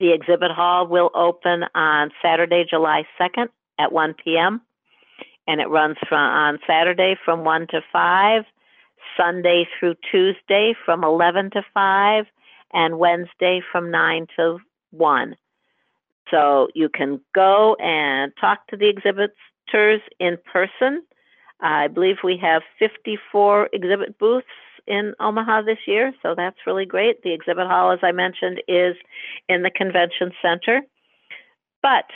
[0.00, 3.46] the exhibit hall will open on Saturday, July 2nd
[3.78, 4.60] at 1 p.m.
[5.46, 8.42] and it runs from on Saturday from 1 to 5,
[9.16, 12.24] Sunday through Tuesday from 11 to 5,
[12.72, 14.58] and Wednesday from 9 to
[14.90, 15.36] 1.
[16.32, 21.04] So you can go and talk to the exhibitors in person.
[21.60, 24.46] I believe we have 54 exhibit booths
[24.88, 27.22] in Omaha this year, so that's really great.
[27.22, 28.96] The exhibit hall, as I mentioned, is
[29.48, 30.80] in the convention center.
[31.82, 32.06] But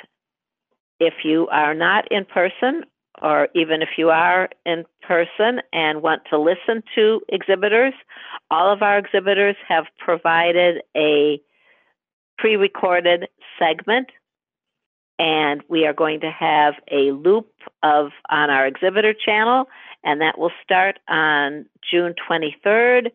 [0.98, 2.84] if you are not in person,
[3.20, 7.94] or even if you are in person and want to listen to exhibitors,
[8.50, 11.40] all of our exhibitors have provided a
[12.38, 14.08] pre recorded segment
[15.18, 17.48] and we are going to have a loop
[17.82, 19.68] of on our exhibitor channel
[20.04, 23.10] and that will start on June 23rd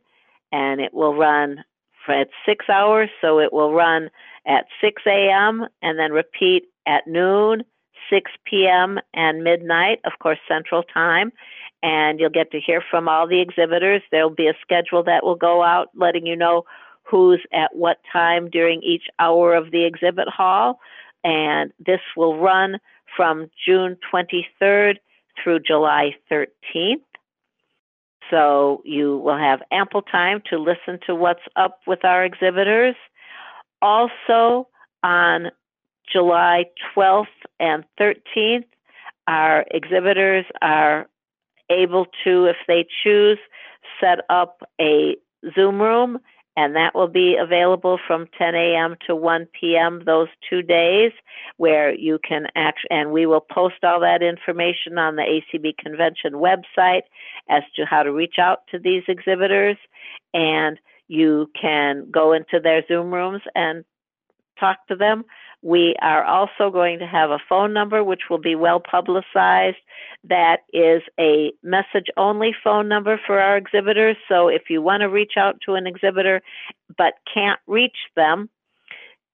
[0.52, 1.63] and it will run
[2.06, 4.10] for at six hours so it will run
[4.45, 7.63] at 6 a.m and then repeat at noon
[8.10, 11.32] 6 p.m and midnight of course central time
[11.84, 14.02] and you'll get to hear from all the exhibitors.
[14.12, 16.63] There'll be a schedule that will go out letting you know
[17.04, 20.80] who's at what time during each hour of the exhibit hall
[21.23, 22.78] and this will run
[23.15, 24.95] from June 23rd
[25.41, 27.02] through July 13th.
[28.30, 32.95] So you will have ample time to listen to what's up with our exhibitors.
[33.82, 34.67] Also,
[35.04, 35.52] on
[36.12, 37.26] July 12th
[37.60, 38.65] and 13th,
[39.28, 41.08] our exhibitors are
[41.69, 43.38] able to, if they choose,
[44.00, 45.15] set up a
[45.54, 46.19] Zoom room
[46.58, 48.96] and that will be available from 10 a.m.
[49.06, 50.02] to 1 p.m.
[50.06, 51.12] those two days,
[51.58, 56.34] where you can act, and we will post all that information on the ACB convention
[56.34, 57.04] website
[57.48, 59.78] as to how to reach out to these exhibitors,
[60.34, 63.86] and you can go into their Zoom rooms and
[64.60, 65.24] talk to them.
[65.62, 69.78] We are also going to have a phone number, which will be well publicized.
[70.24, 74.17] That is a message only phone number for our exhibitors.
[74.30, 76.41] So if you want to reach out to an exhibitor
[76.98, 78.50] but can't reach them,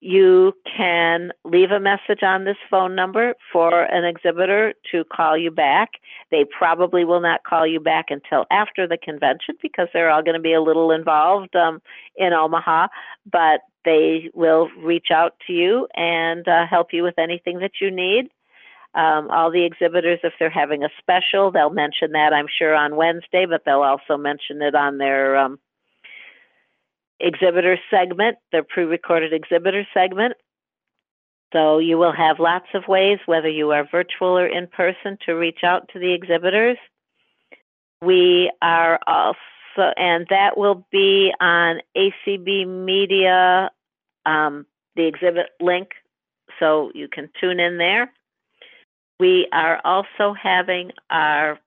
[0.03, 5.49] you can leave a message on this phone number for an exhibitor to call you
[5.49, 5.91] back.
[6.29, 10.35] They probably will not call you back until after the convention because they're all going
[10.35, 11.81] to be a little involved um,
[12.17, 12.87] in Omaha,
[13.31, 17.91] but they will reach out to you and uh, help you with anything that you
[17.91, 18.29] need.
[18.95, 22.95] Um, all the exhibitors, if they're having a special, they'll mention that I'm sure on
[22.95, 25.59] Wednesday, but they'll also mention it on their um,
[27.19, 30.33] exhibitor segment, their pre recorded exhibitor segment.
[31.53, 35.33] So you will have lots of ways, whether you are virtual or in person, to
[35.33, 36.77] reach out to the exhibitors.
[38.01, 39.37] We are also,
[39.77, 43.71] and that will be on ACB Media,
[44.25, 45.89] um, the exhibit link,
[46.59, 48.11] so you can tune in there.
[49.19, 51.59] We are also having our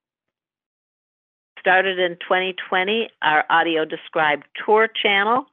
[1.58, 5.46] started in 2020 our audio described tour channel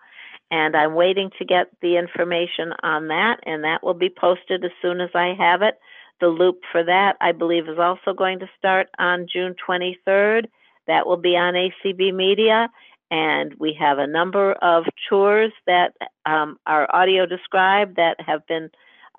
[0.51, 4.69] and I'm waiting to get the information on that and that will be posted as
[4.79, 5.79] soon as I have it.
[6.21, 10.45] The loop for that I believe is also going to start on June 23rd.
[10.87, 12.69] That will be on ACB Media
[13.11, 15.93] and we have a number of tours that
[16.25, 18.69] um, are audio described that have been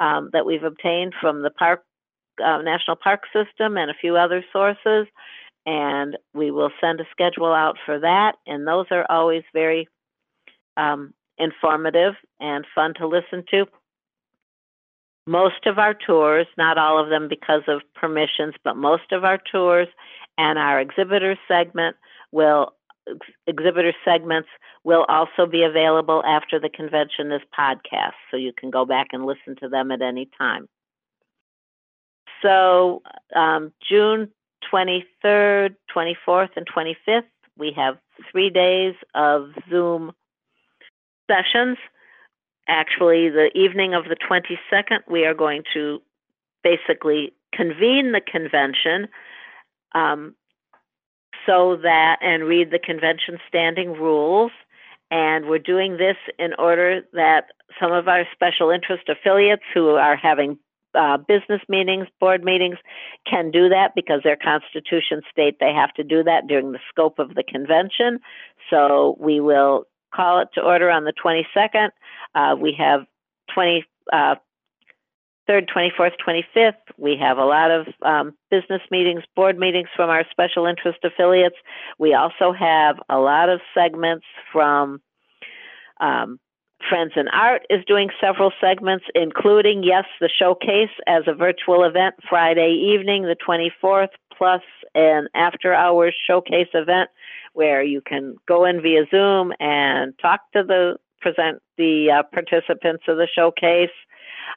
[0.00, 1.84] um, that we've obtained from the park
[2.44, 5.06] uh, national park system and a few other sources
[5.66, 8.36] and we will send a schedule out for that.
[8.46, 9.88] And those are always very
[10.76, 13.66] um, informative and fun to listen to.
[15.26, 19.38] Most of our tours, not all of them because of permissions, but most of our
[19.50, 19.88] tours
[20.38, 21.96] and our exhibitor segment
[22.32, 22.74] will
[23.46, 24.48] exhibitor segments
[24.82, 29.26] will also be available after the convention is podcast, so you can go back and
[29.26, 30.68] listen to them at any time.
[32.42, 33.02] So
[33.34, 34.30] um, June
[34.72, 37.22] 23rd, 24th, and 25th,
[37.56, 37.98] we have
[38.30, 40.12] three days of Zoom
[41.30, 41.78] sessions.
[42.68, 46.00] Actually, the evening of the 22nd, we are going to
[46.62, 49.08] basically convene the convention
[49.94, 50.34] um,
[51.46, 54.52] so that and read the convention standing rules.
[55.10, 57.46] And we're doing this in order that
[57.80, 60.58] some of our special interest affiliates who are having
[60.94, 62.78] uh, business meetings, board meetings
[63.28, 67.18] can do that because their constitution state they have to do that during the scope
[67.18, 68.20] of the convention.
[68.70, 71.90] So we will call it to order on the 22nd.
[72.34, 73.06] Uh, we have
[73.52, 74.36] 20, uh,
[75.48, 76.72] 3rd, 24th, 25th.
[76.96, 81.56] We have a lot of um, business meetings, board meetings from our special interest affiliates.
[81.98, 85.00] We also have a lot of segments from
[86.00, 86.38] um,
[86.88, 92.14] Friends in Art is doing several segments, including, yes, the showcase as a virtual event
[92.28, 94.62] Friday evening, the 24th, plus
[94.94, 97.08] an after hours showcase event
[97.54, 103.04] where you can go in via Zoom and talk to the present the uh, participants
[103.08, 103.94] of the showcase.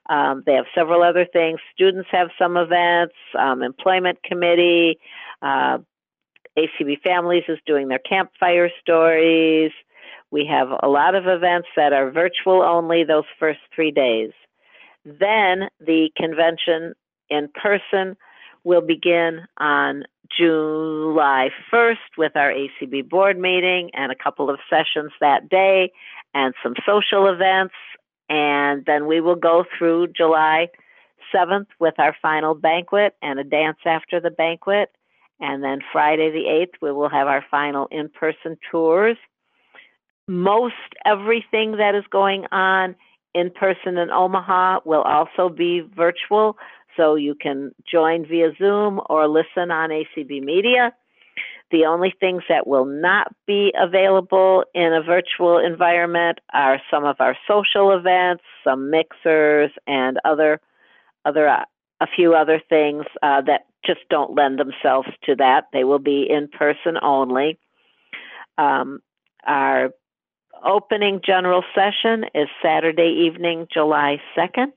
[0.10, 1.60] Um, they have several other things.
[1.74, 5.00] Students have some events, um, employment committee,
[5.42, 5.80] uh,
[6.58, 9.72] ACB Families is doing their campfire stories.
[10.32, 14.32] We have a lot of events that are virtual only those first three days.
[15.06, 16.94] Then the convention
[17.30, 18.18] in person
[18.64, 20.04] will begin on
[20.36, 25.92] July 1st with our ACB board meeting and a couple of sessions that day
[26.34, 27.74] and some social events.
[28.30, 30.68] And then we will go through July
[31.34, 34.92] 7th with our final banquet and a dance after the banquet.
[35.40, 39.18] And then Friday the 8th, we will have our final in person tours
[40.28, 42.96] most everything that is going on
[43.34, 46.58] in person in Omaha will also be virtual,
[46.96, 50.94] so you can join via Zoom or listen on ACB Media.
[51.70, 57.18] The only things that will not be available in a virtual environment are some of
[57.20, 60.62] our social events, some mixers, and other
[61.26, 61.66] other uh,
[62.00, 65.66] a few other things uh, that just don't lend themselves to that.
[65.74, 67.58] They will be in person only.
[68.58, 69.00] Um,
[69.46, 69.92] our
[70.66, 74.74] opening general session is Saturday evening, July 2nd.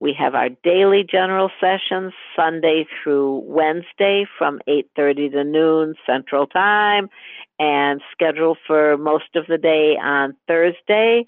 [0.00, 7.10] We have our daily general sessions Sunday through Wednesday from 8:30 to noon Central Time
[7.58, 11.26] and scheduled for most of the day on Thursday.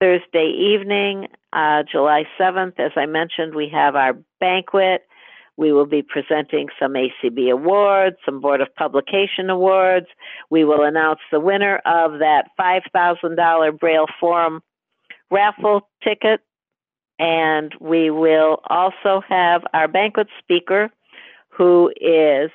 [0.00, 5.02] Thursday evening, uh, July 7th, as I mentioned, we have our banquet.
[5.56, 10.06] We will be presenting some ACB awards, some Board of Publication awards.
[10.50, 14.62] We will announce the winner of that $5,000 Braille Forum
[15.32, 16.40] raffle ticket.
[17.18, 20.90] And we will also have our banquet speaker,
[21.48, 22.50] who is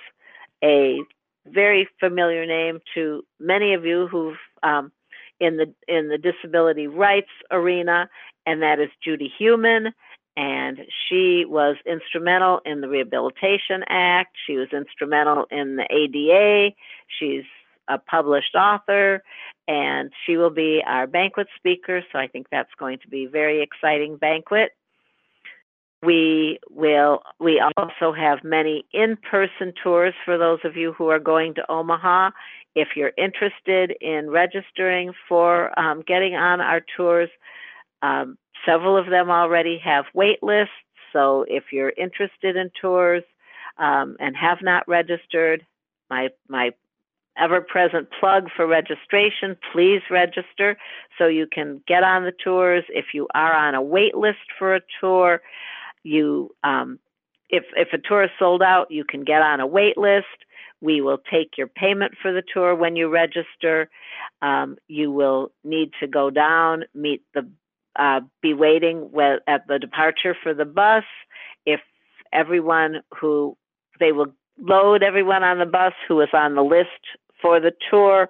[0.64, 1.00] a
[1.46, 4.92] very familiar name to many of you who've um,
[5.40, 8.10] in the in the disability rights arena,
[8.46, 9.94] and that is Judy Heumann.
[10.36, 14.36] And she was instrumental in the Rehabilitation Act.
[14.48, 16.74] She was instrumental in the ADA.
[17.20, 17.44] She's
[17.88, 19.24] a published author,
[19.68, 22.02] and she will be our banquet speaker.
[22.12, 24.72] So I think that's going to be a very exciting banquet.
[26.02, 27.22] We will.
[27.40, 32.32] We also have many in-person tours for those of you who are going to Omaha.
[32.76, 37.30] If you're interested in registering for um, getting on our tours,
[38.02, 40.74] um, several of them already have wait lists.
[41.14, 43.24] So if you're interested in tours
[43.78, 45.66] um, and have not registered,
[46.10, 46.72] my my
[47.38, 50.78] ever-present plug for registration, please register
[51.18, 52.84] so you can get on the tours.
[52.90, 55.42] If you are on a wait list for a tour,
[56.04, 57.00] you um,
[57.50, 60.26] if if a tour is sold out, you can get on a wait list.
[60.82, 63.90] We will take your payment for the tour when you register.
[64.42, 67.50] Um, you will need to go down, meet the,
[67.96, 69.10] uh, be waiting
[69.48, 71.06] at the departure for the bus.
[71.66, 71.80] If
[72.34, 73.56] everyone who,
[74.00, 76.90] they will load everyone on the bus who is on the list
[77.44, 78.30] for the tour.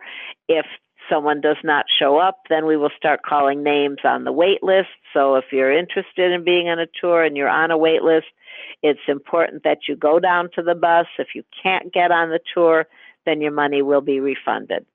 [0.49, 0.65] If
[1.09, 4.89] someone does not show up, then we will start calling names on the wait list.
[5.13, 8.27] So if you're interested in being on a tour and you're on a wait list,
[8.81, 11.07] it's important that you go down to the bus.
[11.17, 12.87] If you can't get on the tour,
[13.25, 14.85] then your money will be refunded.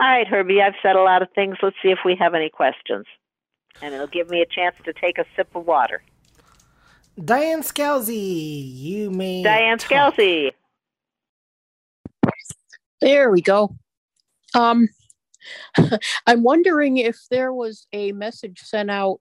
[0.00, 1.56] All right, Herbie, I've said a lot of things.
[1.60, 3.04] Let's see if we have any questions.
[3.82, 6.02] And it'll give me a chance to take a sip of water.
[7.22, 9.42] Diane Scalzi, you may.
[9.42, 9.78] Diane.
[9.78, 10.52] Scalzi.
[13.00, 13.76] There we go.
[14.54, 14.88] Um,
[16.26, 19.20] I'm wondering if there was a message sent out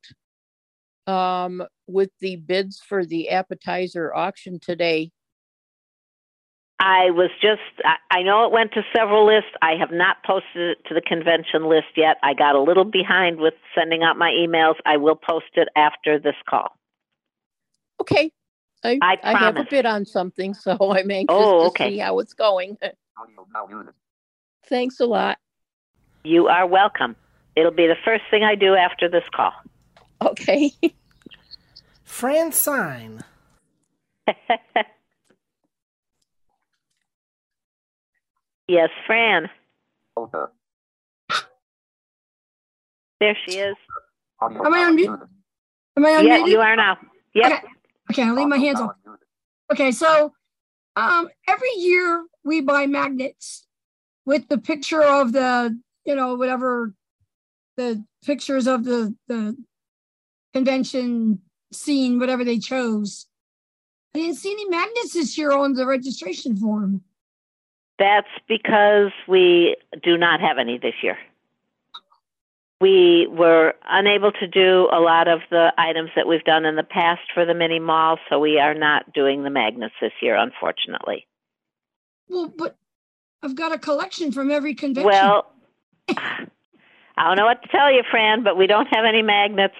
[1.07, 5.11] um, with the bids for the appetizer auction today?
[6.79, 7.61] I was just,
[8.11, 9.49] I know it went to several lists.
[9.63, 12.17] I have not posted it to the convention list yet.
[12.21, 14.75] I got a little behind with sending out my emails.
[14.85, 16.77] I will post it after this call.
[17.99, 18.31] Okay.
[18.83, 21.85] I, I, I have a bid on something, so I'm anxious oh, okay.
[21.85, 22.77] to see how it's going.
[24.67, 25.37] Thanks a lot.
[26.23, 27.15] You are welcome.
[27.55, 29.53] It'll be the first thing I do after this call.
[30.21, 30.71] Okay.
[32.03, 33.23] Francine.
[38.67, 39.49] yes, Fran.
[40.15, 40.43] Okay.
[43.19, 43.75] There she is.
[44.39, 45.09] Am I on mute?
[45.09, 46.97] Am I on Yeah, you are now.
[47.33, 47.45] Yep.
[47.51, 47.67] Okay.
[48.11, 48.91] okay, I'll leave my hands off.
[49.71, 50.33] Okay, so
[50.95, 53.67] um, every year we buy magnets
[54.25, 56.93] with the picture of the, you know, whatever
[57.75, 59.55] the pictures of the the
[60.53, 61.39] convention
[61.71, 63.27] scene, whatever they chose.
[64.15, 67.01] I didn't see any magnets this year on the registration form.
[67.99, 71.17] That's because we do not have any this year.
[72.79, 76.83] We were unable to do a lot of the items that we've done in the
[76.83, 81.25] past for the mini mall, so we are not doing the magnets this year, unfortunately.
[82.29, 82.77] Well, but
[83.41, 85.05] I've got a collection from every convention.
[85.05, 85.51] Well,
[86.09, 86.47] I
[87.17, 89.75] don't know what to tell you, Fran, but we don't have any magnets.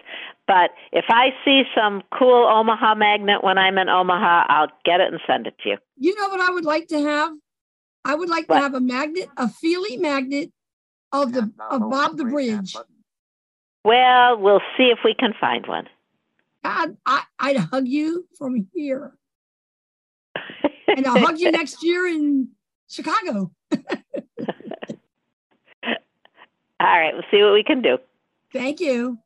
[0.48, 5.12] But if I see some cool Omaha magnet when I'm in Omaha, I'll get it
[5.12, 5.78] and send it to you.
[5.98, 7.34] You know what I would like to have?
[8.06, 8.58] I would like what?
[8.58, 10.52] to have a magnet, a Feely magnet
[11.12, 12.76] of the of Bob the Bridge.
[13.84, 15.88] Well, we'll see if we can find one.
[16.64, 19.14] God, I, I'd hug you from here.
[20.88, 22.50] and I'll hug you next year in
[22.88, 23.52] Chicago.
[26.80, 27.98] All right, we'll see what we can do.
[28.54, 29.18] Thank you.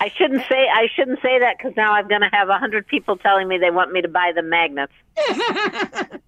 [0.00, 2.86] I shouldn't say I shouldn't say that because now I'm going to have a hundred
[2.86, 4.92] people telling me they want me to buy the magnets.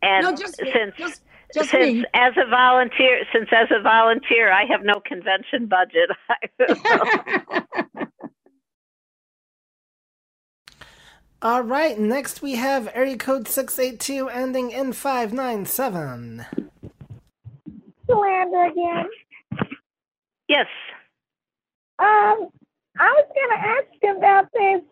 [0.03, 1.23] and no, just, since just,
[1.55, 2.05] just since me.
[2.15, 6.11] as a volunteer, since as a volunteer I have no convention budget.
[11.41, 16.45] All right, next we have area code 682 ending in 597.
[18.09, 19.07] Yolanda again.
[20.49, 20.67] Yes.
[22.01, 22.49] Um,
[22.99, 24.83] I was going to ask about this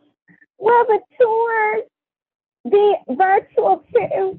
[0.59, 1.83] will the tours
[2.71, 4.39] be virtual too?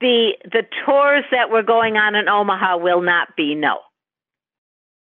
[0.00, 3.80] The the tours that were going on in Omaha will not be no.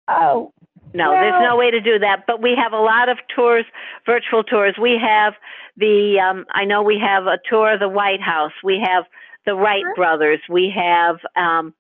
[0.08, 0.54] Oh.
[0.96, 2.26] No, Well- there's no way to do that.
[2.26, 3.66] But we have a lot of tours,
[4.06, 4.76] virtual tours.
[4.78, 5.36] We have
[5.78, 8.54] the um, I know we have a tour of the White House.
[8.64, 9.06] We have
[9.46, 10.40] the Wright brothers.
[10.50, 11.74] We have um,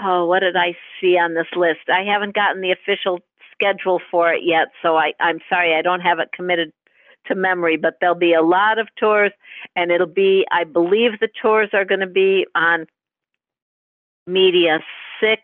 [0.00, 1.88] oh, what did I see on this list?
[1.88, 3.20] I haven't gotten the official
[3.52, 6.72] schedule for it yet, so I, I'm sorry I don't have it committed
[7.26, 9.30] to memory, but there'll be a lot of tours
[9.76, 12.86] and it'll be I believe the tours are going to be on
[14.26, 14.80] media
[15.20, 15.42] six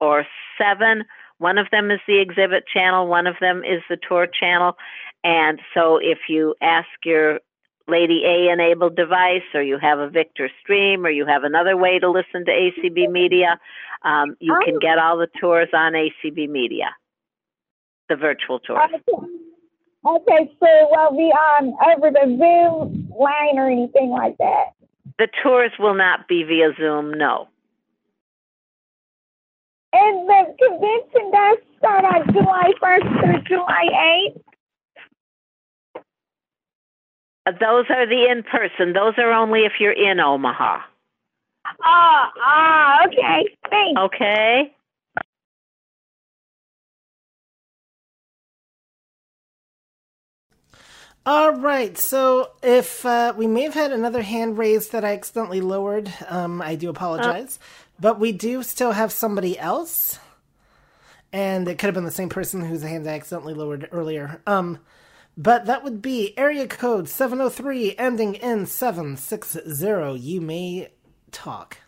[0.00, 0.26] or
[0.58, 1.04] seven.
[1.40, 4.76] One of them is the exhibit channel, one of them is the tour channel.
[5.24, 7.40] And so if you ask your
[7.88, 11.98] Lady A enabled device, or you have a Victor Stream, or you have another way
[11.98, 13.58] to listen to ACB Media,
[14.02, 16.90] um, you can get all the tours on ACB Media,
[18.10, 18.90] the virtual tours.
[18.94, 19.26] Okay.
[20.06, 24.72] Okay, so won't be on over the Zoom line or anything like that.
[25.18, 27.48] The tours will not be via Zoom, no.
[29.92, 34.40] And the convention does start on July 1st through July 8th.
[37.46, 38.92] Uh, Those are the in person.
[38.92, 40.78] Those are only if you're in Omaha.
[41.82, 43.56] Ah, ah, okay.
[43.68, 44.00] Thanks.
[44.00, 44.74] Okay.
[51.26, 55.60] All right, so if uh, we may have had another hand raised that I accidentally
[55.60, 57.58] lowered, um, I do apologize.
[58.00, 60.18] But we do still have somebody else,
[61.32, 64.40] and it could have been the same person whose hand I accidentally lowered earlier.
[64.46, 64.78] Um,
[65.36, 70.14] but that would be area code seven zero three, ending in seven six zero.
[70.14, 70.88] You may
[71.30, 71.78] talk.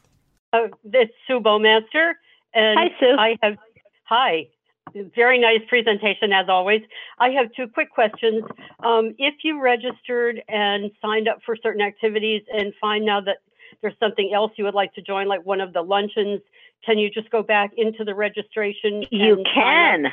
[0.53, 2.13] Uh, it's Sue Bowmaster.
[2.55, 3.17] And Hi, Sue.
[3.19, 3.57] I have,
[4.05, 4.49] hi.
[5.15, 6.83] Very nice presentation as always.
[7.19, 8.45] I have two quick questions.
[8.85, 13.39] Um, if you registered and signed up for certain activities and find now that
[13.83, 16.41] there's something else you would like to join, like one of the luncheons,
[16.85, 19.05] can you just go back into the registration?
[19.11, 20.07] You can.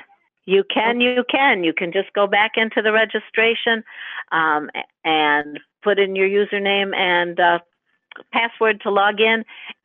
[0.46, 1.64] You can, you can.
[1.64, 3.84] You can just go back into the registration
[4.32, 4.70] um,
[5.06, 7.60] and put in your username and uh,
[8.34, 9.44] password to log in.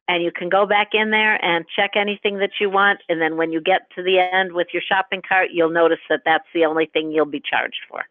[0.09, 3.01] And you can go back in there and check anything that you want.
[3.09, 6.21] And then when you get to the end with your shopping cart, you'll notice that
[6.25, 8.05] that's the only thing you'll be charged for.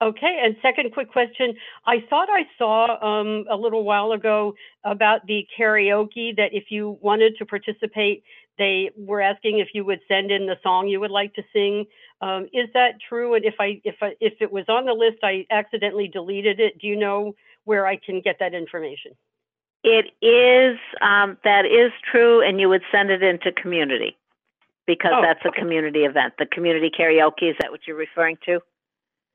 [0.00, 1.54] Okay, and second quick question.
[1.84, 6.98] I thought I saw um, a little while ago about the karaoke that if you
[7.00, 8.22] wanted to participate,
[8.58, 11.86] they were asking if you would send in the song you would like to sing.
[12.20, 13.34] Um, is that true?
[13.34, 16.78] And if I if I, if it was on the list, I accidentally deleted it.
[16.80, 17.34] Do you know
[17.64, 19.12] where I can get that information?
[19.84, 24.16] It is, um, that is true, and you would send it into community
[24.86, 25.60] because Oh, that's a okay.
[25.60, 26.34] community event.
[26.38, 28.60] The community karaoke, is that what you're referring to?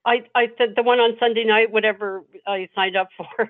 [0.05, 3.49] I I said the one on Sunday night, whatever I signed up for.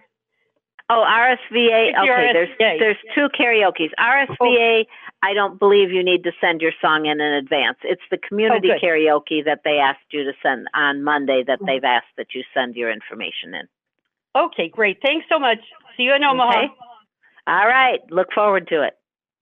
[0.89, 1.89] Oh, RSVA.
[1.89, 2.80] It's the Okay, there's RSVA.
[2.80, 3.93] there's two karaoke's.
[3.97, 4.86] RSVA.
[5.24, 7.78] I don't believe you need to send your song in in advance.
[7.84, 8.82] It's the community oh, good.
[8.82, 11.66] karaoke that they asked you to send on Monday that mm-hmm.
[11.68, 13.68] they've asked that you send your information in.
[14.36, 14.97] Okay, great.
[15.01, 15.60] Thanks so much.
[15.95, 16.49] See you in Omaha.
[16.49, 16.68] Okay.
[17.47, 17.99] All right.
[18.10, 18.93] Look forward to it.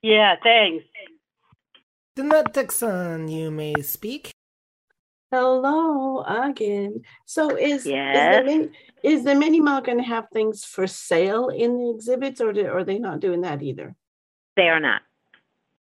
[0.04, 0.86] Yeah, thanks.
[2.18, 4.32] Danette Dixon, you may speak.
[5.32, 7.04] Hello again.
[7.26, 8.16] So is Yes.
[8.16, 8.70] is the mini,
[9.02, 12.68] is the mini mall going to have things for sale in the exhibits, or do,
[12.68, 13.96] are they not doing that either?
[14.58, 15.02] They are not.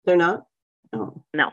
[0.05, 0.47] They're not.
[0.93, 1.53] Oh, No.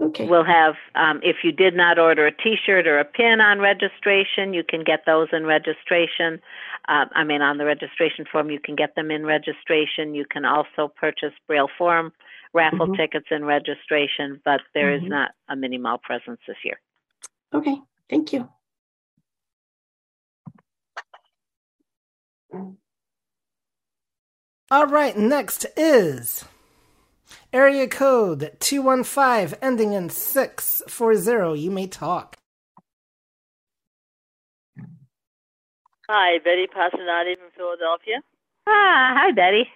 [0.00, 0.28] okay.
[0.28, 4.52] We'll have, um, if you did not order a T-shirt or a pin on registration,
[4.52, 6.40] you can get those in registration.
[6.88, 10.14] Uh, I mean, on the registration form, you can get them in registration.
[10.14, 12.12] You can also purchase Braille Forum
[12.54, 12.96] raffle Mhm.
[12.96, 15.08] tickets and registration, but there is Mhm.
[15.08, 16.80] not a mini mall presence this year.
[17.54, 17.76] Okay.
[18.10, 18.48] Thank you.
[24.70, 26.44] All right, next is
[27.52, 31.58] area code 215 ending in 640.
[31.58, 32.36] You may talk.
[36.08, 38.22] Hi, Betty Passanati from Philadelphia.
[38.66, 39.70] Ah, hi Betty.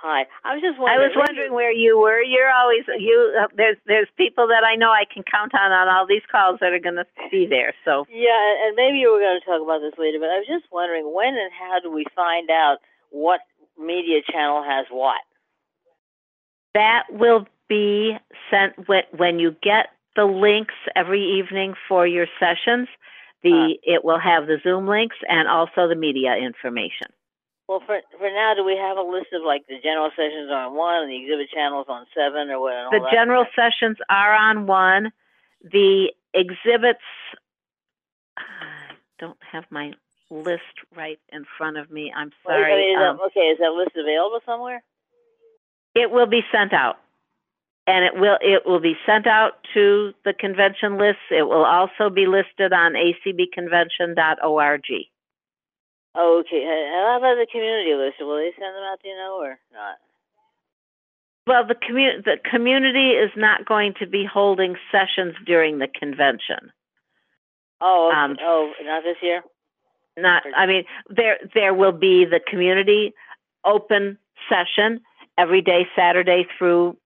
[0.00, 1.00] Hi, I was just wondering.
[1.00, 2.20] I was wondering where you were.
[2.20, 3.32] You're always you.
[3.38, 6.58] Uh, there's there's people that I know I can count on on all these calls
[6.60, 7.74] that are going to be there.
[7.84, 10.48] So Yeah, and- maybe you were going to talk about this later, but I was
[10.48, 12.78] just wondering when and how do we find out
[13.10, 13.40] what
[13.78, 15.20] media channel has what?
[16.74, 18.16] that will be
[18.50, 22.88] sent when when you get the links every evening for your sessions.
[23.42, 27.08] The it will have the Zoom links and also the media information.
[27.70, 30.74] Well, for for now, do we have a list of like the general sessions on
[30.74, 32.74] one and the exhibit channels on seven or what?
[32.74, 33.12] And all The that?
[33.12, 35.12] general sessions are on one.
[35.62, 36.98] the exhibits,
[38.36, 38.42] I
[39.20, 39.92] don't have my
[40.30, 40.62] list
[40.96, 42.12] right in front of me.
[42.12, 42.74] I'm Well, I sorry.
[42.76, 44.82] mean, is that- Um, okay, is that list available somewhere?
[45.94, 46.98] It will be sent out.
[47.86, 51.22] And it will, it will be sent out to the convention lists.
[51.30, 54.86] It will also be listed on acbconvention.org.
[56.16, 58.16] Okay, how about the community list?
[58.20, 59.96] Will they send them out, do you know, or not?
[61.46, 66.72] Well, the commu- the community is not going to be holding sessions during the convention.
[67.80, 68.18] Oh, okay.
[68.18, 69.42] Um, oh, not this year?
[70.16, 73.14] Not, I mean, there, there will be the community
[73.64, 75.00] open session
[75.38, 76.96] every day, Saturday through,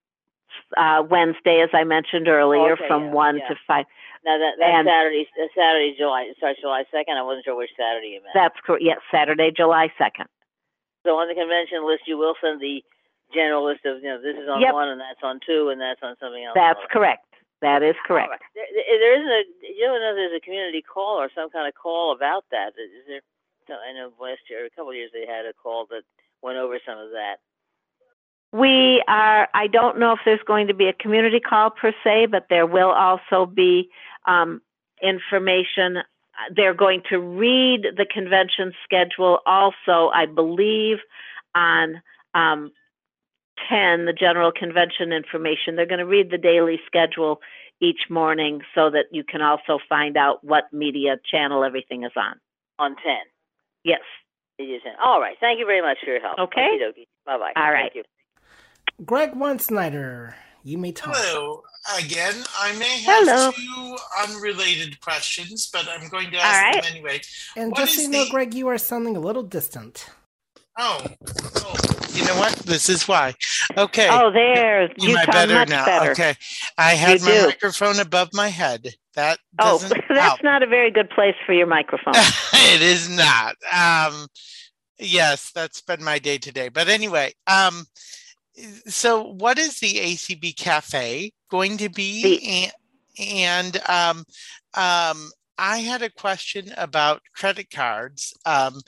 [0.76, 3.48] uh, Wednesday, as I mentioned earlier, Okay, from yeah, one yeah.
[3.48, 3.84] to five.
[4.24, 7.16] Now, that, that's And- Saturday, Saturday, July, starts July 2nd.
[7.16, 8.32] I wasn't sure which Saturday you meant.
[8.34, 10.26] That's correct, yes, Saturday, July second.
[11.04, 12.80] So on the convention list, you will send the
[13.32, 14.72] general list of, you know, this is on Yep.
[14.72, 16.54] one, and that's on two, and that's on something else.
[16.56, 16.90] That's All right.
[17.20, 17.26] correct.
[17.60, 18.32] That is correct.
[18.54, 21.48] There, there there isn't a, you don't know if there's a community call or some
[21.50, 22.72] kind of call about that.
[22.76, 23.20] Is there?
[23.66, 26.04] so I know last year, a couple of years, they had a call that
[26.42, 27.40] went over some of that.
[28.54, 32.26] We are, I don't know if there's going to be a community call per se,
[32.26, 33.88] but there will also be
[34.26, 34.62] um,
[35.02, 35.98] information.
[36.54, 40.98] They're going to read the convention schedule also, I believe,
[41.56, 42.00] on
[42.36, 42.70] um,
[43.68, 45.74] 10, the general convention information.
[45.74, 47.40] They're going to read the daily schedule
[47.80, 52.38] each morning so that you can also find out what media channel everything is on.
[52.78, 53.14] On 10.
[53.82, 54.00] Yes.
[54.58, 54.94] Did you send?
[55.04, 55.36] All right.
[55.40, 56.38] Thank you very much for your help.
[56.38, 56.78] Okay.
[57.26, 57.52] Bye bye.
[57.56, 57.90] All right.
[57.92, 58.04] Thank you.
[59.04, 61.14] Greg Snyder, you may talk.
[61.16, 61.62] Hello
[61.98, 62.34] again.
[62.58, 63.50] I may have Hello.
[63.52, 66.82] two unrelated questions, but I'm going to ask right.
[66.82, 67.20] them anyway.
[67.56, 70.06] And What just so is you know, the- Greg, you are sounding a little distant.
[70.76, 71.04] Oh,
[71.56, 71.74] oh,
[72.14, 72.52] you know what?
[72.66, 73.34] This is why.
[73.76, 74.08] Okay.
[74.10, 74.90] Oh, there.
[74.98, 75.84] You Am I sound better much now?
[75.86, 76.10] better.
[76.12, 76.34] Okay.
[76.78, 77.46] I had You my do.
[77.46, 78.88] microphone above my head.
[79.14, 80.42] That Oh, doesn't that's help.
[80.42, 82.14] not a very good place for your microphone.
[82.54, 83.54] it is not.
[83.72, 84.26] Um,
[84.98, 86.70] yes, that's been my day today.
[86.70, 87.86] But anyway, um,
[88.86, 92.62] so what is the ACB Cafe going to be?
[92.64, 92.72] and
[93.18, 94.24] and um,
[94.74, 98.34] um, I had a question about credit cards.
[98.44, 98.80] Um,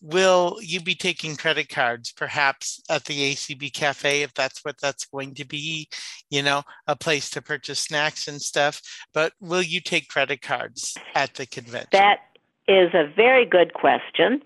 [0.00, 5.04] will you be taking credit cards perhaps at the ACB Cafe if that's what that's
[5.04, 5.88] going to be?
[6.30, 8.80] You know, a place to purchase snacks and stuff.
[9.12, 11.88] But will you take credit cards at the convention?
[11.92, 12.20] That
[12.66, 14.42] is a very good question.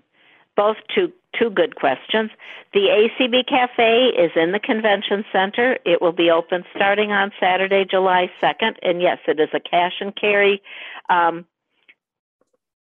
[0.57, 2.31] Both two two good questions.
[2.73, 5.79] The ACB Cafe is in the convention center.
[5.85, 9.95] It will be open starting on Saturday, July second, and yes, it is a cash
[10.01, 10.63] and carry
[11.09, 11.47] um,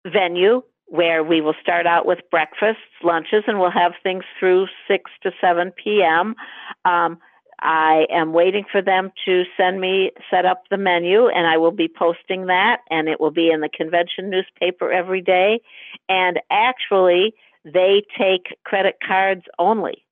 [0.05, 5.09] venue where we will start out with breakfasts, lunches, and we'll have things through six
[5.23, 6.35] to seven p.m.
[6.83, 7.17] Um,
[7.61, 11.71] I am waiting for them to send me set up the menu and I will
[11.71, 15.61] be posting that and it will be in the convention newspaper every day
[16.09, 20.05] and actually they take credit cards only.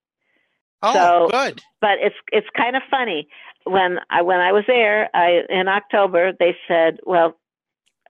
[0.82, 1.62] Oh, so, good.
[1.82, 3.28] But it's it's kind of funny
[3.66, 7.38] when I when I was there I in October they said, well,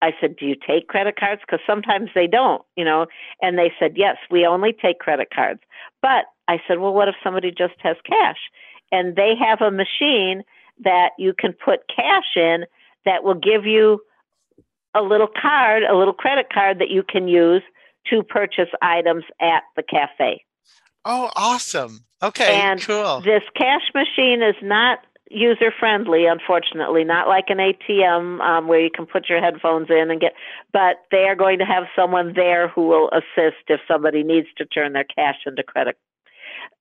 [0.02, 1.42] I said, do you take credit cards?
[1.42, 3.08] Because sometimes they don't, you know.
[3.42, 5.62] And they said, yes, we only take credit cards.
[6.02, 8.38] But I said, well, what if somebody just has cash?
[8.92, 10.44] And they have a machine
[10.84, 12.66] that you can put cash in
[13.06, 14.02] that will give you
[14.96, 17.62] a little card, a little credit card that you can use
[18.08, 20.43] to purchase items at the cafe.
[21.06, 22.06] Oh, awesome.
[22.22, 23.22] Okay, and cool.
[23.22, 28.89] this cash machine is not user friendly, unfortunately, not like an ATM um, where you
[28.93, 30.34] can put your headphones in and get,
[30.74, 34.66] but they are going to have someone there who will assist if somebody needs to
[34.66, 35.97] turn their cash into credit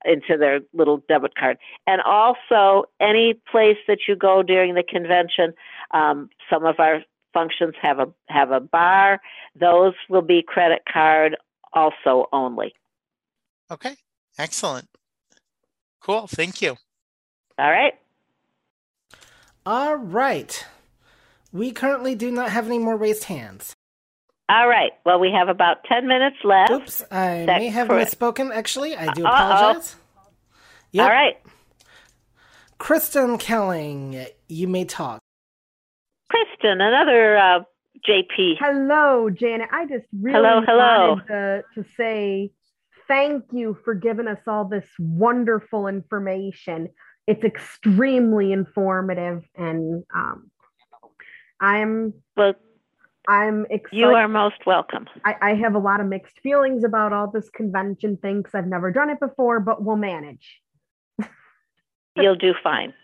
[0.05, 1.59] into their little debit card.
[1.87, 5.55] And also, any place that you go during the convention,
[5.93, 7.03] um, some of our
[7.39, 9.21] functions have a have a bar.
[9.59, 11.37] Those will be credit card
[11.73, 12.75] also only.
[13.71, 13.97] Okay,
[14.39, 14.89] excellent.
[16.01, 16.27] Cool.
[16.27, 16.77] Thank you.
[17.59, 17.95] All right.
[19.67, 20.65] All right.
[21.53, 23.75] We currently do not have any more raised hands.
[24.49, 24.93] All right.
[25.05, 26.71] Well, we have about 10 minutes left.
[26.71, 28.19] Oops, I That's may have correct.
[28.19, 28.51] misspoken.
[28.55, 29.35] Actually, I do Uh-oh.
[29.35, 29.97] apologize.
[30.93, 31.05] Yep.
[31.05, 31.37] All right.
[32.79, 35.21] Kristen Kelling, you may talk.
[36.39, 37.61] Kristen, another uh,
[38.07, 38.57] JP.
[38.59, 39.69] Hello, Janet.
[39.73, 41.11] I just really Hello, hello.
[41.11, 42.51] wanted to, to say
[43.07, 46.89] thank you for giving us all this wonderful information.
[47.27, 50.51] It's extremely informative, and um,
[51.61, 52.55] I'm well.
[53.27, 53.99] I'm excited.
[53.99, 55.07] You are most welcome.
[55.23, 58.67] I, I have a lot of mixed feelings about all this convention thing 'cause I've
[58.67, 60.63] never done it before, but we'll manage.
[62.17, 62.95] You'll do fine.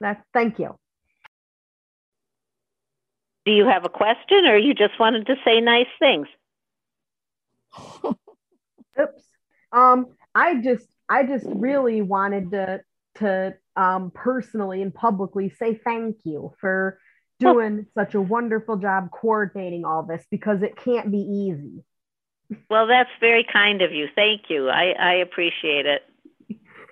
[0.00, 0.79] That's thank you.
[3.44, 6.26] Do you have a question or you just wanted to say nice things?
[8.04, 9.22] Oops.
[9.72, 12.80] Um, I just I just really wanted to
[13.16, 16.98] to um personally and publicly say thank you for
[17.40, 21.82] doing such a wonderful job coordinating all this because it can't be easy.
[22.68, 24.08] Well, that's very kind of you.
[24.14, 24.68] Thank you.
[24.68, 26.02] I, I appreciate it.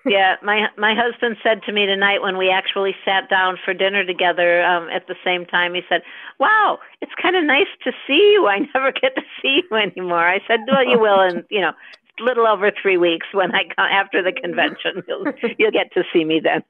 [0.04, 4.04] Yeah, my my husband said to me tonight when we actually sat down for dinner
[4.04, 5.74] together um, at the same time.
[5.74, 6.02] He said,
[6.38, 8.46] "Wow, it's kind of nice to see you.
[8.46, 11.72] I never get to see you anymore." I said, "Well, you will in you know,
[12.20, 15.02] a little over three weeks when I come after the convention.
[15.08, 16.62] You'll you'll get to see me then."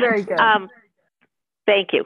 [0.00, 0.38] Very good.
[0.38, 0.68] Um,
[1.66, 2.04] thank you.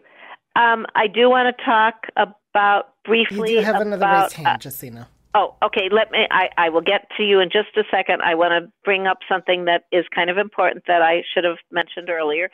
[0.54, 4.60] Um, I do want to talk about You briefly do have another about, raised hand,
[4.60, 5.06] just so you know.
[5.36, 5.90] Oh, okay.
[5.92, 6.26] Let me.
[6.30, 8.22] I, I will get to you in just a second.
[8.22, 11.58] I want to bring up something that is kind of important that I should have
[11.70, 12.48] mentioned earlier,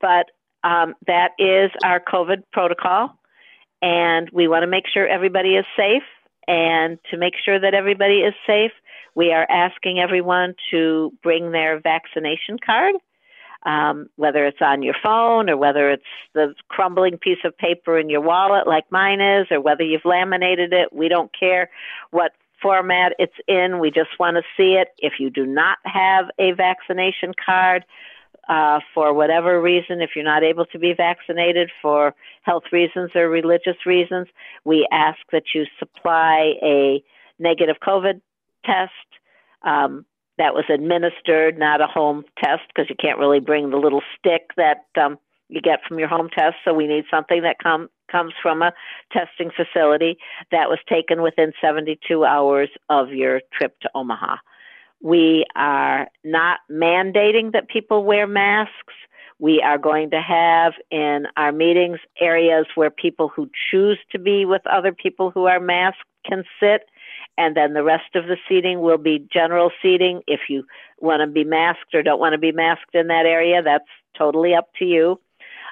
[0.00, 0.26] but
[0.62, 3.18] um, that is our COVID protocol,
[3.82, 6.04] and we want to make sure everybody is safe.
[6.46, 8.70] And to make sure that everybody is safe,
[9.16, 12.94] we are asking everyone to bring their vaccination card
[13.64, 16.02] um, whether it's on your phone or whether it's
[16.34, 20.72] the crumbling piece of paper in your wallet like mine is, or whether you've laminated
[20.72, 20.92] it.
[20.92, 21.70] We don't care
[22.10, 22.32] what
[22.62, 23.78] format it's in.
[23.78, 24.88] We just want to see it.
[24.98, 27.84] If you do not have a vaccination card,
[28.48, 33.28] uh, for whatever reason, if you're not able to be vaccinated for health reasons or
[33.28, 34.26] religious reasons,
[34.64, 37.02] we ask that you supply a
[37.38, 38.20] negative COVID
[38.64, 38.92] test.
[39.62, 40.06] Um,
[40.38, 44.50] that was administered, not a home test, because you can't really bring the little stick
[44.56, 45.18] that um,
[45.48, 46.56] you get from your home test.
[46.64, 48.72] So we need something that com- comes from a
[49.12, 50.18] testing facility
[50.50, 54.36] that was taken within 72 hours of your trip to Omaha.
[55.00, 58.94] We are not mandating that people wear masks.
[59.38, 64.44] We are going to have in our meetings areas where people who choose to be
[64.44, 66.82] with other people who are masked can sit
[67.38, 70.22] and then the rest of the seating will be general seating.
[70.26, 70.64] If you
[70.98, 74.54] want to be masked or don't want to be masked in that area, that's totally
[74.54, 75.20] up to you.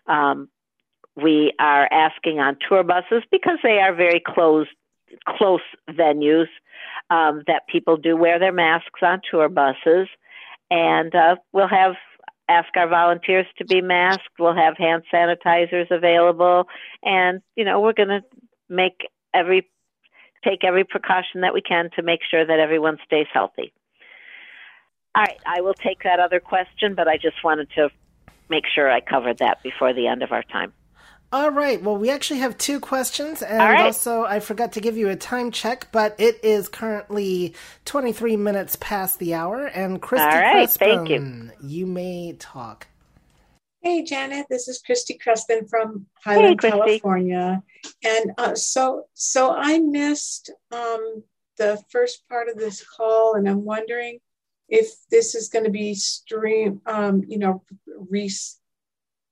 [0.07, 0.49] Um,
[1.17, 4.71] we are asking on tour buses because they are very closed,
[5.27, 5.61] close
[5.91, 6.47] venues
[7.11, 10.09] um, that people do wear their masks on tour buses,
[10.71, 11.97] and uh, we'll have
[12.49, 14.39] ask our volunteers to be masked.
[14.39, 16.69] We'll have hand sanitizers available,
[17.03, 18.23] and you know we're going to
[18.69, 19.69] make every
[20.45, 23.72] take every precaution that we can to make sure that everyone stays healthy.
[25.14, 27.91] All right, I will take that other question, but I just wanted to
[28.49, 30.72] make sure I covered that before the end of our time.
[31.32, 31.82] All right.
[31.82, 33.87] Well, we actually have two questions, and right.
[33.87, 38.76] also I forgot to give you a time check, but it is currently 23 minutes
[38.76, 39.66] past the hour.
[39.66, 41.18] And Christy All right, thank you.
[41.18, 42.87] Crespin, you may talk.
[43.87, 46.76] Hey, Janet, this is Christy Crespin from Highland, Christy.
[46.76, 47.62] California.
[48.03, 51.22] And uh, so, so I missed um,
[51.57, 54.18] the first part of this call, and I'm wondering
[54.68, 57.62] if this is going to be stream, um, you know,
[58.11, 58.28] re,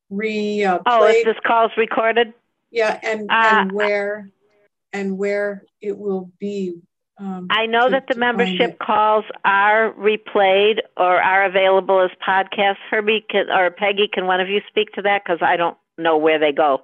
[0.09, 2.33] re uh, Oh, is this call's recorded?
[2.71, 4.31] yeah, and Uh, and where
[4.93, 6.77] and where it will be.
[7.17, 12.79] Um, I know to- that the membership calls are replayed or are available as podcasts.
[12.91, 15.23] Herbie can, or Peggy, can one of you speak to that?
[15.25, 16.83] Because I don't know where they go.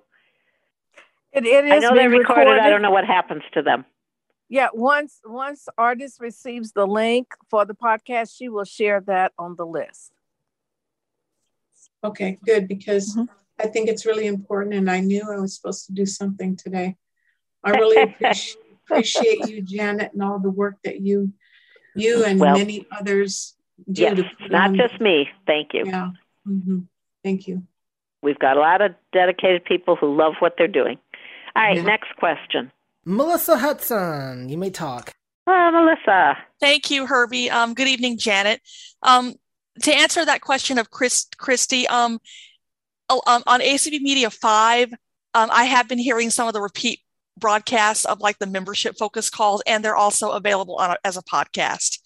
[1.32, 2.58] It, it is I know they're being recorded.
[2.58, 3.84] I don't know what happens to them.
[4.48, 9.54] Yeah, once once Ardis receives the link for the podcast, she will share that on
[9.56, 10.12] the list.
[12.02, 13.16] Okay, good, because
[13.60, 16.96] I think it's really important, and I knew I was supposed to do something today.
[17.62, 18.56] I really appreciate,
[18.90, 21.32] appreciate you, Janet, and all the work that you,
[21.94, 23.54] you and Well, many others
[23.90, 24.02] do.
[24.02, 25.28] Yes, to put not on- just me.
[25.46, 25.84] Thank you.
[25.86, 26.10] Yeah.
[26.44, 26.80] hmm
[27.22, 27.62] Thank you.
[28.22, 30.98] We've got a lot of dedicated people who love what they're doing.
[31.56, 31.82] All right, Yeah.
[31.82, 32.70] next question.
[33.04, 35.14] Melissa Hudson, you may talk.
[35.46, 36.36] Uh, Melissa.
[36.60, 37.50] Thank you, Herbie.
[37.50, 38.60] Um, good evening, Janet.
[39.02, 39.34] Um,
[39.82, 42.20] to answer that question of Chris, Christy, um,
[43.08, 44.92] oh, um, on ACB Media 5,
[45.34, 47.00] um, I have been hearing some of the repeat
[47.36, 51.22] broadcasts of like the membership focus calls, and they're also available on a, as a
[51.22, 51.98] podcast.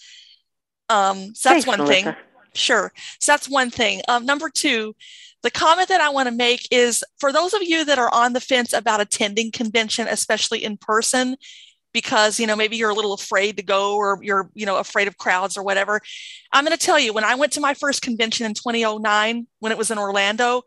[0.89, 2.14] Um, so that's Thanks, one thing.
[2.55, 2.93] Sure.
[3.20, 4.01] So that's one thing.
[4.09, 4.95] Um, number two,
[5.43, 8.33] the comment that I want to make is for those of you that are on
[8.33, 11.37] the fence about attending convention, especially in person,
[11.95, 15.09] because you know maybe you're a little afraid to go or you're you know afraid
[15.09, 16.01] of crowds or whatever
[16.53, 19.72] i'm going to tell you when i went to my first convention in 2009 when
[19.72, 20.62] it was in orlando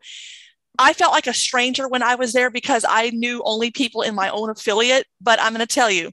[0.78, 4.14] i felt like a stranger when i was there because i knew only people in
[4.14, 6.10] my own affiliate but i'm going to tell you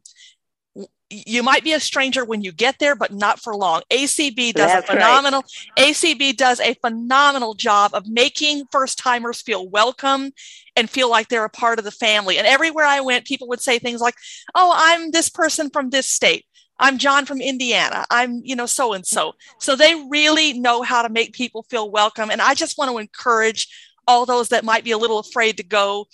[1.09, 3.84] you might be a stranger when you get there, but not for long.
[3.91, 5.43] ACB does That's a phenomenal
[5.78, 10.32] ACB does a phenomenal job of making first timers feel welcome
[10.76, 12.38] and feel like they're a part of the family.
[12.38, 14.16] And everywhere I went, people would say things like,
[14.55, 16.45] "Oh, I'm this person from this state.
[16.80, 18.05] I'm John from Indiana.
[18.09, 21.91] I'm, you know, so and so." So they really know how to make people feel
[21.91, 22.32] welcome.
[22.32, 23.68] And I just want to encourage
[24.08, 26.06] all those that might be a little afraid to go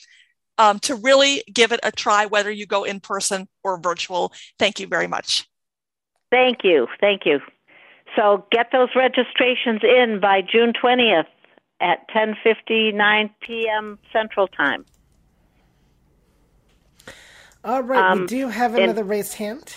[0.58, 4.32] um, to really give it a try, whether you go in person or virtual.
[4.60, 5.48] Thank you very much.
[6.30, 6.88] Thank you.
[7.00, 7.40] Thank you.
[8.16, 11.26] So get those registrations in by June 20th
[11.80, 13.98] at 10:59 p.m.
[14.14, 14.86] Central Time.
[17.64, 19.76] All right, we Um, do have and- another raised hand.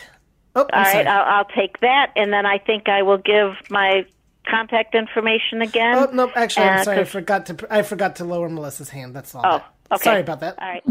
[0.57, 1.07] Oh, All I'm right, sorry.
[1.07, 4.07] I'll, I'll take that, and then I think I will give my
[4.49, 5.97] contact information again.
[5.97, 6.99] Oh no, actually, I'm Uh, sorry.
[7.01, 7.67] I forgot to.
[7.71, 9.15] I forgot to lower Melissa's hand.
[9.15, 9.43] That's all.
[9.45, 9.65] Oh,
[9.95, 10.05] okay.
[10.05, 10.59] Sorry about that.
[10.61, 10.85] All right.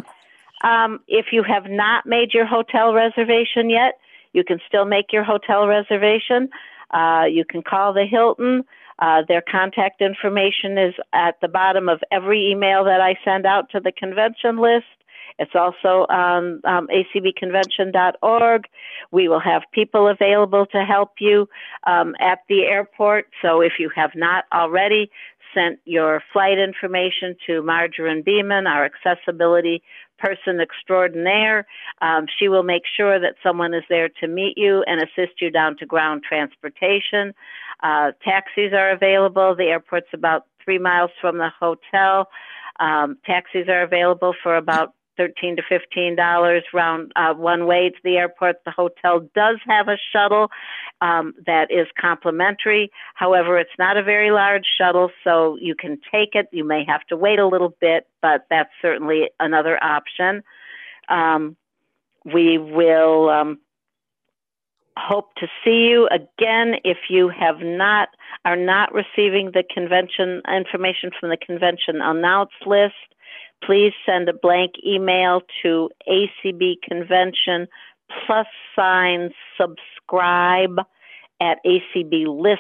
[0.64, 4.00] Um, if you have not made your hotel reservation yet,
[4.32, 6.50] you can still make your hotel reservation.
[6.92, 8.64] Uh, you can call the Hilton.
[9.00, 13.70] Uh, their contact information is at the bottom of every email that I send out
[13.72, 14.86] to the convention list.
[15.40, 18.66] It's also on um, acbconvention.org.
[19.12, 21.48] We will have people available to help you
[21.86, 23.28] um, at the airport.
[23.42, 25.10] So if you have not already
[25.54, 29.84] sent your flight information to Marjorie Beeman, our accessibility
[30.18, 31.66] person extraordinaire,
[32.02, 35.52] um, she will make sure that someone is there to meet you and assist you
[35.52, 37.34] down to ground transportation.
[37.82, 39.56] Uh, taxis are available.
[39.56, 42.30] The airport's about three miles from the hotel.
[42.80, 47.98] Um, taxis are available for about thirteen to fifteen dollars round uh, one way to
[48.04, 48.58] the airport.
[48.66, 50.50] The hotel does have a shuttle
[51.02, 52.92] um, that is complimentary.
[53.16, 56.48] However, it's not a very large shuttle, so you can take it.
[56.52, 60.44] You may have to wait a little bit, but that's certainly another option.
[61.10, 61.56] Um,
[62.26, 63.60] we will um,
[64.98, 68.10] hope to see you again if you have not
[68.46, 72.94] are not receiving the convention information from the convention announce list
[73.66, 77.68] please send a blank email to acb convention
[78.26, 80.80] plus sign subscribe
[81.42, 82.58] at acblists.org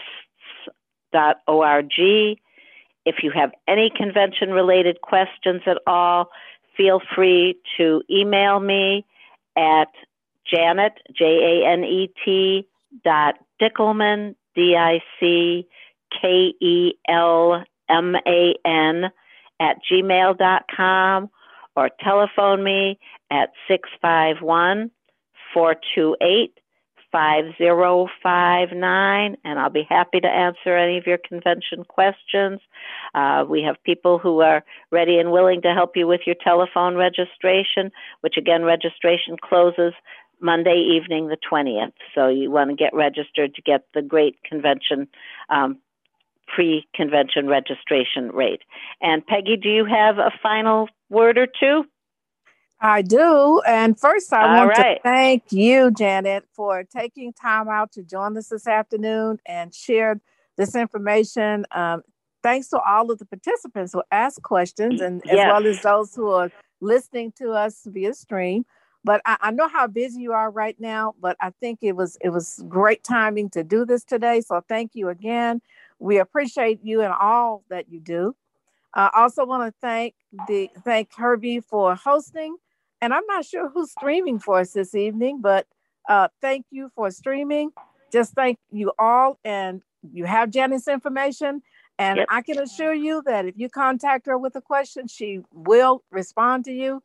[3.06, 6.30] if you have any convention related questions at all
[6.76, 9.06] feel free to email me
[9.56, 9.89] at
[10.51, 11.26] Janet, J
[11.64, 12.68] A N E T
[13.04, 15.68] dot Dickelman, D I C
[16.22, 19.12] K E L M A N
[19.60, 21.30] at gmail.com
[21.76, 22.99] or telephone me
[23.32, 24.91] at 651
[25.54, 26.60] 428
[27.14, 32.60] 5059 and I'll be happy to answer any of your convention questions.
[33.14, 36.95] Uh, we have people who are ready and willing to help you with your telephone
[36.95, 37.91] registration,
[38.22, 39.93] which again, registration closes
[40.39, 41.93] Monday evening, the 20th.
[42.16, 45.08] So you want to get registered to get the great convention,
[45.49, 45.78] um,
[46.56, 48.62] pre convention registration rate.
[49.01, 51.84] And Peggy, do you have a final word or two?
[52.80, 53.62] I do.
[53.66, 54.97] And first, I All want right.
[54.97, 60.20] to thank you, Janet, for taking time out to join us this afternoon and share
[60.58, 61.66] this information.
[61.72, 62.04] Um,
[62.43, 65.47] thanks to all of the participants who asked questions and as Yes.
[65.47, 66.51] well as those who are
[66.82, 68.66] listening to us via stream.
[69.06, 72.18] But I, I know how busy you are right now, but I think it was
[72.22, 74.41] it was great timing to do this today.
[74.41, 75.62] So thank you again.
[76.04, 78.36] We appreciate you and all that you do.
[78.93, 80.16] I also want to thank
[80.49, 82.58] the thank Herbie for hosting.
[83.01, 85.66] And I'm not sure who's streaming for us this evening, but
[86.10, 87.72] uh, thank you for streaming.
[88.12, 89.39] Just thank you all.
[89.45, 89.82] And
[90.12, 91.62] you have Janet's information.
[91.97, 92.28] And Yep.
[92.30, 96.66] I can assure you that if you contact her with a question, she will respond
[96.66, 97.01] to you.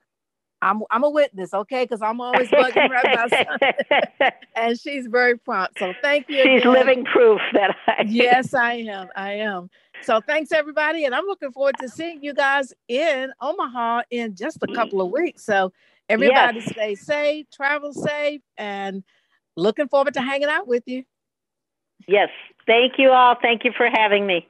[0.60, 1.84] I'm, I'm a witness, okay?
[1.84, 5.78] Because I'm always bugging her about and she's very prompt.
[5.78, 6.42] So thank you.
[6.42, 6.72] She's again.
[6.72, 8.04] living proof that I.
[8.06, 9.08] yes, I am.
[9.14, 9.70] I am.
[10.02, 14.58] So thanks everybody, and I'm looking forward to seeing you guys in Omaha in just
[14.62, 15.44] a couple of weeks.
[15.44, 15.72] So
[16.08, 16.68] everybody Yes.
[16.70, 19.02] stay safe, travel safe, and
[19.56, 21.04] looking forward to hanging out with you.
[22.06, 22.28] Yes.
[22.66, 23.36] Thank you all.
[23.40, 24.46] Thank you for having me.